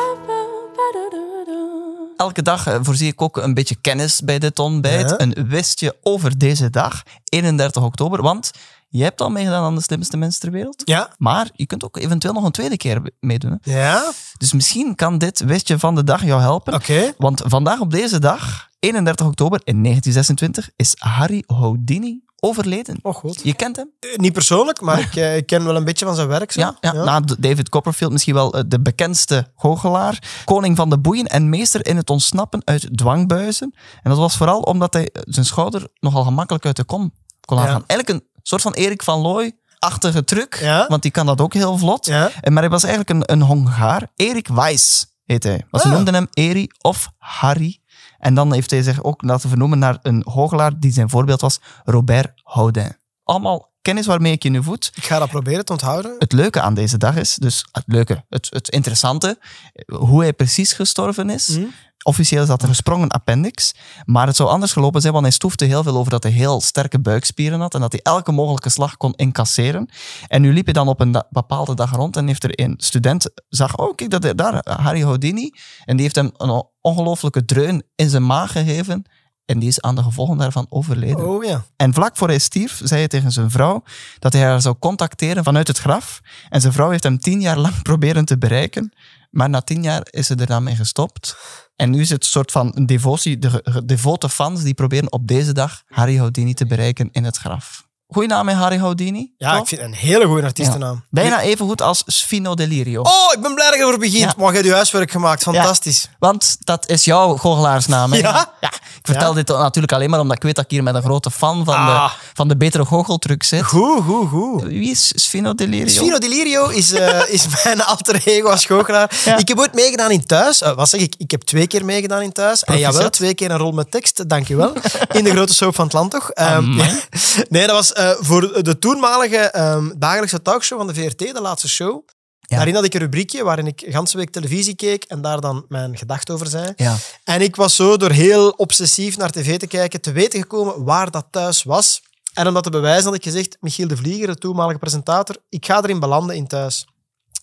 Elke 2.23 2.41
dag 2.41 2.67
eh, 2.67 2.79
voorzie 2.81 3.11
ik 3.11 3.21
ook 3.21 3.37
een 3.37 3.53
beetje 3.53 3.75
kennis 3.75 4.21
bij 4.21 4.39
dit 4.39 4.59
ontbijt. 4.59 5.09
Ja. 5.09 5.19
Een 5.19 5.47
westje 5.47 5.97
over 6.01 6.37
deze 6.37 6.69
dag, 6.69 7.03
31 7.29 7.83
oktober. 7.83 8.21
Want 8.21 8.51
je 8.89 9.03
hebt 9.03 9.21
al 9.21 9.29
meegedaan 9.29 9.63
aan 9.63 9.75
de 9.75 9.81
slimste 9.81 10.17
mensen 10.17 10.41
ter 10.41 10.51
wereld. 10.51 10.81
Ja. 10.85 11.09
Maar 11.17 11.49
je 11.53 11.65
kunt 11.65 11.83
ook 11.83 11.97
eventueel 11.97 12.33
nog 12.33 12.43
een 12.43 12.51
tweede 12.51 12.77
keer 12.77 13.01
meedoen. 13.19 13.59
Hè? 13.61 13.79
Ja? 13.79 14.11
Dus 14.37 14.53
misschien 14.53 14.95
kan 14.95 15.17
dit 15.17 15.39
westje 15.39 15.79
van 15.79 15.95
de 15.95 16.03
dag 16.03 16.25
jou 16.25 16.41
helpen. 16.41 16.73
Oké. 16.73 17.13
Want 17.17 17.41
vandaag 17.45 17.79
op 17.79 17.91
deze 17.91 18.19
dag, 18.19 18.69
31 18.79 19.25
oktober 19.25 19.61
in 19.63 19.83
1926, 19.83 20.69
is 20.75 20.95
Harry 20.97 21.43
Houdini 21.47 22.21
overleden. 22.43 22.99
Oh 23.01 23.15
god. 23.15 23.39
Je 23.43 23.53
kent 23.55 23.75
hem? 23.75 23.91
Eh, 23.99 24.15
Niet 24.15 24.33
persoonlijk, 24.33 24.81
maar 24.81 24.99
ik, 24.99 25.15
eh, 25.15 25.35
ik 25.37 25.45
ken 25.45 25.63
wel 25.65 25.75
een 25.75 25.83
beetje 25.83 26.05
van 26.05 26.15
zijn 26.15 26.27
werk. 26.27 26.51
Zo. 26.51 26.59
Ja, 26.61 26.75
ja, 26.79 26.91
na 26.93 27.19
David 27.39 27.69
Copperfield 27.69 28.11
misschien 28.11 28.33
wel 28.33 28.53
eh, 28.53 28.61
de 28.67 28.79
bekendste 28.81 29.51
goochelaar. 29.55 30.41
Koning 30.45 30.75
van 30.77 30.89
de 30.89 30.99
boeien 30.99 31.25
en 31.25 31.49
meester 31.49 31.85
in 31.87 31.97
het 31.97 32.09
ontsnappen 32.09 32.61
uit 32.65 32.97
dwangbuizen. 32.97 33.73
En 34.01 34.09
dat 34.09 34.19
was 34.19 34.37
vooral 34.37 34.59
omdat 34.59 34.93
hij 34.93 35.09
zijn 35.13 35.45
schouder 35.45 35.87
nogal 35.99 36.23
gemakkelijk 36.23 36.65
uit 36.65 36.75
de 36.75 36.83
kom 36.83 37.13
kon 37.45 37.57
laten 37.57 37.71
Ja. 37.73 37.77
gaan. 37.77 37.87
Eigenlijk 37.87 38.19
een 38.23 38.29
soort 38.43 38.61
van 38.61 38.73
Erik 38.73 39.03
van 39.03 39.19
Looy-achtige 39.19 40.23
truc. 40.23 40.59
Ja. 40.61 40.85
Want 40.87 41.01
die 41.01 41.11
kan 41.11 41.25
dat 41.25 41.41
ook 41.41 41.53
heel 41.53 41.77
vlot. 41.77 42.05
Ja. 42.05 42.29
En 42.41 42.53
Maar 42.53 42.61
hij 42.61 42.71
was 42.71 42.83
eigenlijk 42.83 43.29
een, 43.29 43.31
een 43.35 43.47
Hongaar. 43.47 44.07
Erik 44.15 44.47
Weiss 44.47 45.05
heet 45.25 45.43
hij. 45.43 45.65
Maar 45.71 45.81
ze 45.81 45.87
Ah. 45.87 45.93
noemden 45.93 46.13
hem 46.13 46.27
Eri 46.33 46.67
of 46.81 47.09
Harry. 47.17 47.79
En 48.19 48.33
dan 48.33 48.53
heeft 48.53 48.71
hij 48.71 48.81
zich 48.81 49.03
ook 49.03 49.21
laten 49.21 49.49
vernoemen 49.49 49.79
naar 49.79 49.97
een 50.01 50.23
goochelaar 50.29 50.79
die 50.79 50.91
zijn 50.91 51.09
voorbeeld 51.09 51.41
was, 51.41 51.59
Robert 51.83 52.31
Houdin. 52.43 52.97
Allemaal 53.23 53.71
kennis 53.81 54.05
waarmee 54.05 54.31
ik 54.31 54.43
je 54.43 54.49
nu 54.49 54.63
voed. 54.63 54.91
Ik 54.95 55.03
ga 55.03 55.19
dat 55.19 55.29
proberen 55.29 55.65
te 55.65 55.71
onthouden. 55.71 56.15
Het 56.19 56.31
leuke 56.31 56.61
aan 56.61 56.73
deze 56.73 56.97
dag 56.97 57.15
is, 57.15 57.35
dus 57.35 57.65
het 57.71 57.83
leuke, 57.85 58.25
het, 58.29 58.47
het 58.49 58.69
interessante, 58.69 59.39
hoe 59.85 60.21
hij 60.21 60.33
precies 60.33 60.73
gestorven 60.73 61.29
is. 61.29 61.47
Mhm. 61.47 61.65
Officieel 62.03 62.41
is 62.41 62.47
dat 62.47 62.61
een 62.61 62.67
gesprongen 62.67 63.09
appendix, 63.09 63.73
maar 64.05 64.27
het 64.27 64.35
zou 64.35 64.49
anders 64.49 64.71
gelopen 64.71 65.01
zijn, 65.01 65.13
want 65.13 65.25
hij 65.25 65.33
stoefde 65.33 65.65
heel 65.65 65.83
veel 65.83 65.97
over 65.97 66.11
dat 66.11 66.23
hij 66.23 66.31
heel 66.31 66.61
sterke 66.61 66.99
buikspieren 66.99 67.59
had 67.59 67.73
en 67.73 67.81
dat 67.81 67.91
hij 67.91 68.01
elke 68.03 68.31
mogelijke 68.31 68.69
slag 68.69 68.97
kon 68.97 69.13
incasseren. 69.13 69.89
En 70.27 70.41
nu 70.41 70.53
liep 70.53 70.65
hij 70.65 70.73
dan 70.73 70.87
op 70.87 70.99
een 70.99 71.23
bepaalde 71.29 71.75
dag 71.75 71.91
rond 71.95 72.17
en 72.17 72.27
heeft 72.27 72.43
er 72.43 72.59
een 72.59 72.73
student, 72.77 73.29
zag, 73.49 73.77
oh 73.77 73.95
kijk, 73.95 74.09
dat, 74.09 74.37
daar, 74.37 74.61
Harry 74.63 75.01
Houdini, 75.01 75.51
en 75.85 75.95
die 75.95 76.01
heeft 76.01 76.15
hem 76.15 76.31
een 76.37 76.63
ongelofelijke 76.81 77.45
dreun 77.45 77.83
in 77.95 78.09
zijn 78.09 78.25
maag 78.25 78.51
gegeven 78.51 79.05
en 79.45 79.59
die 79.59 79.69
is 79.69 79.81
aan 79.81 79.95
de 79.95 80.03
gevolgen 80.03 80.37
daarvan 80.37 80.65
overleden. 80.69 81.27
Oh 81.27 81.43
ja. 81.43 81.63
En 81.75 81.93
vlak 81.93 82.17
voor 82.17 82.27
hij 82.27 82.39
stierf, 82.39 82.81
zei 82.83 82.99
hij 82.99 83.07
tegen 83.07 83.31
zijn 83.31 83.51
vrouw 83.51 83.83
dat 84.19 84.33
hij 84.33 84.41
haar 84.41 84.61
zou 84.61 84.75
contacteren 84.79 85.43
vanuit 85.43 85.67
het 85.67 85.77
graf. 85.77 86.21
En 86.49 86.61
zijn 86.61 86.73
vrouw 86.73 86.89
heeft 86.89 87.03
hem 87.03 87.17
tien 87.19 87.41
jaar 87.41 87.57
lang 87.57 87.81
proberen 87.89 88.25
te 88.25 88.37
bereiken. 88.37 88.93
Maar 89.29 89.49
na 89.49 89.61
tien 89.61 89.83
jaar 89.83 90.07
is 90.09 90.27
ze 90.27 90.35
er 90.35 90.45
dan 90.45 90.63
mee 90.63 90.75
gestopt. 90.75 91.35
En 91.75 91.89
nu 91.89 92.01
is 92.01 92.09
het 92.09 92.23
een 92.23 92.29
soort 92.29 92.51
van 92.51 92.69
devotie. 92.85 93.39
De 93.39 93.49
ge- 93.49 93.85
devote 93.85 94.29
fans 94.29 94.63
die 94.63 94.73
proberen 94.73 95.11
op 95.11 95.27
deze 95.27 95.53
dag 95.53 95.83
Harry 95.87 96.17
Houdini 96.17 96.53
te 96.53 96.65
bereiken 96.65 97.09
in 97.11 97.23
het 97.23 97.37
graf. 97.37 97.87
Goeie 98.13 98.27
naam, 98.29 98.47
hè, 98.47 98.53
Harry 98.55 98.77
Houdini? 98.77 99.31
Ja, 99.37 99.51
Toch? 99.51 99.61
ik 99.61 99.67
vind 99.67 99.81
een 99.81 99.93
hele 99.93 100.25
goede 100.25 100.43
artiestennaam. 100.43 101.03
Bijna 101.09 101.41
even 101.41 101.65
goed 101.65 101.81
als 101.81 102.03
Sfino 102.05 102.53
Delirio. 102.55 103.01
Oh, 103.01 103.33
ik 103.35 103.41
ben 103.41 103.53
blij 103.53 103.65
dat 103.65 103.75
je 103.75 103.79
erover 103.81 103.99
begint. 103.99 104.23
Ja. 104.23 104.33
Maar 104.37 104.53
je 104.57 104.63
je 104.63 104.73
huiswerk 104.73 105.11
gemaakt. 105.11 105.43
Fantastisch. 105.43 106.07
Want 106.19 106.57
dat 106.59 106.89
is 106.89 107.03
jouw 107.05 107.37
goochelaarsnaam. 107.37 108.11
Hè? 108.11 108.17
Ja? 108.19 108.53
Ik 108.61 108.69
vertel 109.09 109.27
Ja. 109.29 109.33
dit 109.35 109.47
natuurlijk 109.47 109.93
alleen 109.93 110.09
maar 110.09 110.19
omdat 110.19 110.35
ik 110.37 110.43
weet 110.43 110.55
dat 110.55 110.63
ik 110.63 110.71
hier 110.71 110.83
met 110.83 110.95
een 110.95 111.01
grote 111.01 111.31
fan 111.31 111.65
van, 111.65 111.73
Ah. 111.75 112.03
de, 112.11 112.17
van 112.33 112.47
de 112.47 112.57
betere 112.57 112.85
goocheltruc 112.85 113.43
zit. 113.43 113.63
Goed, 113.63 114.03
goed, 114.03 114.29
goed. 114.29 114.61
Wie 114.63 114.91
is 114.91 115.11
Sfino 115.15 115.53
Delirio? 115.55 115.87
Sfino 115.87 116.17
Delirio 116.17 116.67
is, 116.67 116.91
eh, 116.91 117.19
is 117.35 117.45
mijn 117.63 117.83
alter 117.83 118.21
ego 118.27 118.49
als 118.49 118.65
goochelaar. 118.65 119.21
Ja. 119.25 119.37
Ik 119.37 119.47
heb 119.47 119.59
ooit 119.59 119.73
meegedaan 119.73 120.11
in 120.11 120.25
Thuis. 120.25 120.61
Eh, 120.61 120.75
wat 120.75 120.89
zeg 120.89 121.01
ik? 121.01 121.15
Ik 121.17 121.31
heb 121.31 121.41
twee 121.41 121.67
keer 121.67 121.85
meegedaan 121.85 122.21
in 122.21 122.31
Thuis. 122.31 122.63
En 122.63 122.73
jawel, 122.73 122.87
Proficiat. 122.89 123.13
twee 123.13 123.33
keer 123.33 123.51
een 123.51 123.57
rol 123.57 123.71
met 123.71 123.91
tekst. 123.91 124.29
Dankjewel. 124.29 124.73
In 125.11 125.23
de 125.23 125.29
grote 125.31 125.53
soap 125.53 125.75
van 125.75 125.83
het 125.83 125.93
land, 125.93 126.11
toch? 126.11 126.29
Ehm, 126.29 126.75
nee, 127.49 127.67
dat 127.67 127.75
was 127.75 127.93
eh, 128.03 128.15
voor 128.19 128.63
de 128.63 128.79
toenmalige 128.79 129.37
ehm, 129.37 129.91
dagelijkse 129.97 130.41
talkshow 130.41 130.77
van 130.77 130.87
de 130.87 130.93
VRT, 130.93 131.19
de 131.19 131.41
laatste 131.41 131.69
show. 131.69 132.03
Ja. 132.39 132.55
Daarin 132.55 132.75
had 132.75 132.83
ik 132.83 132.93
een 132.93 132.99
rubriekje 132.99 133.43
waarin 133.43 133.67
ik 133.67 133.79
de 133.79 133.91
ganse 133.91 134.17
week 134.17 134.29
televisie 134.29 134.75
keek 134.75 135.03
en 135.03 135.21
daar 135.21 135.41
dan 135.41 135.65
mijn 135.67 135.97
gedachten 135.97 136.33
over 136.33 136.47
zei. 136.47 136.73
Ja. 136.75 136.95
En 137.23 137.41
ik 137.41 137.55
was 137.55 137.75
zo 137.75 137.97
door 137.97 138.11
heel 138.11 138.49
obsessief 138.49 139.17
naar 139.17 139.31
tv 139.31 139.57
te 139.57 139.67
kijken 139.67 140.01
te 140.01 140.11
weten 140.11 140.41
gekomen 140.41 140.83
waar 140.83 141.11
dat 141.11 141.25
thuis 141.31 141.63
was. 141.63 142.01
En 142.33 142.47
om 142.47 142.53
dat 142.53 142.63
te 142.63 142.69
bewijzen 142.69 143.05
had 143.05 143.15
ik 143.15 143.23
gezegd, 143.23 143.57
Michiel 143.59 143.87
de 143.87 143.97
Vlieger, 143.97 144.27
de 144.27 144.35
toenmalige 144.35 144.79
presentator, 144.79 145.35
ik 145.49 145.65
ga 145.65 145.83
erin 145.83 145.99
belanden 145.99 146.35
in 146.35 146.47
thuis. 146.47 146.87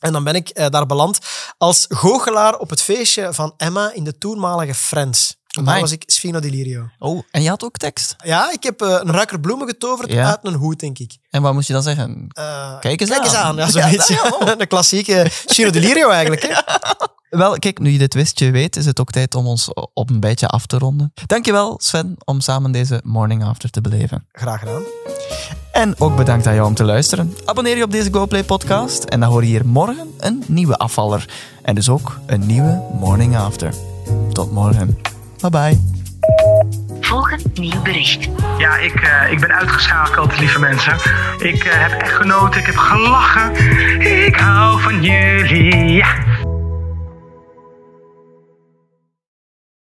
En 0.01 0.13
dan 0.13 0.25
ben 0.25 0.35
ik 0.35 0.49
eh, 0.49 0.69
daar 0.69 0.87
beland 0.87 1.19
als 1.59 1.87
goochelaar 1.89 2.59
op 2.59 2.71
het 2.71 2.83
feestje 2.83 3.35
van 3.35 3.55
Emma 3.57 3.93
in 3.93 4.05
de 4.05 4.19
toenmalige 4.19 4.75
Friends. 4.75 5.37
Normaal 5.51 5.75
Amai. 5.75 5.81
was 5.81 5.93
ik 5.93 6.03
Sfino 6.07 6.41
Delirio. 6.41 6.89
Oh, 6.99 7.23
en 7.31 7.43
je 7.43 7.49
had 7.49 7.65
ook 7.65 7.77
tekst. 7.77 8.17
Ja, 8.25 8.53
ik 8.53 8.63
heb 8.63 8.81
eh, 8.83 8.89
een 8.89 9.11
ruiker 9.13 9.41
bloemen 9.41 9.67
getoverd 9.69 10.13
Ja. 10.13 10.29
uit 10.29 10.39
een 10.43 10.55
hoed, 10.55 10.81
denk 10.81 10.99
ik. 10.99 11.17
En 11.31 11.43
wat 11.43 11.53
moest 11.53 11.67
je 11.67 11.73
dan 11.73 11.83
zeggen? 11.83 12.27
Eh, 12.29 12.79
Kijk 12.81 13.01
eens 13.01 13.11
Kijk 13.11 13.25
eens 13.25 13.35
aan. 13.35 13.45
aan, 13.45 13.57
ja, 13.57 13.71
zoiets. 13.81 14.09
Ja, 14.09 14.35
Ja, 14.41 14.47
ja, 14.47 14.55
de 14.55 14.67
klassieke 14.67 15.27
Giro 15.47 15.71
Delirio 15.71 16.09
eigenlijk. 16.09 16.43
Hè? 16.43 16.55
Wel, 17.39 17.59
kijk, 17.59 17.79
nu 17.79 17.91
je 17.91 17.99
dit 17.99 18.15
wist, 18.15 18.39
je 18.39 18.51
weet, 18.51 18.77
is 18.77 18.87
het 18.87 19.01
ook 19.01 19.11
tijd 19.11 19.35
om 19.35 19.47
ons 19.47 19.73
op 19.95 20.11
een 20.11 20.21
beetje 20.21 20.47
af 20.47 20.67
te 20.67 20.79
ronden. 20.79 21.13
Dankjewel, 21.27 21.75
Sven, 21.83 22.17
om 22.25 22.41
samen 22.41 22.73
deze 22.73 23.01
Morning 23.05 23.45
After 23.45 23.71
te 23.71 23.81
beleven. 23.81 24.27
Graag 24.33 24.59
gedaan. 24.59 24.83
En 25.73 26.01
ook 26.01 26.17
bedankt 26.17 26.47
aan 26.47 26.55
jou 26.55 26.67
om 26.67 26.75
te 26.75 26.85
luisteren. 26.85 27.35
Abonneer 27.45 27.77
je 27.77 27.83
op 27.83 27.91
deze 27.91 28.13
GoPlay 28.13 28.45
podcast 28.45 29.05
en 29.05 29.21
dan 29.21 29.29
hoor 29.31 29.43
je 29.43 29.49
hier 29.49 29.67
morgen 29.67 30.15
een 30.19 30.45
nieuwe 30.47 30.77
afvaller. 30.79 31.29
En 31.63 31.75
dus 31.75 31.89
ook 31.89 32.19
een 32.27 32.47
nieuwe 32.47 32.83
Morning 33.01 33.37
After. 33.37 33.75
Tot 34.33 34.53
morgen. 34.53 34.99
Bye 35.41 35.51
bye. 35.51 35.79
Volgend 37.01 37.59
nieuw 37.59 37.83
bericht. 37.83 38.29
Ja, 38.59 38.77
ik, 38.77 38.95
eh, 38.95 39.33
ik 39.33 39.41
ben 39.41 39.53
uitgeschakeld, 39.53 40.39
lieve 40.39 40.59
mensen. 40.59 40.95
Ik 41.39 41.65
eh, 41.65 41.73
heb 41.73 42.01
echt 42.01 42.13
genoten, 42.13 42.61
ik 42.61 42.67
heb 42.67 42.77
gelachen. 42.77 43.55
Ik 44.27 44.37
hou 44.37 44.81
van 44.81 45.03
jullie. 45.03 45.93
Ja. 45.93 46.15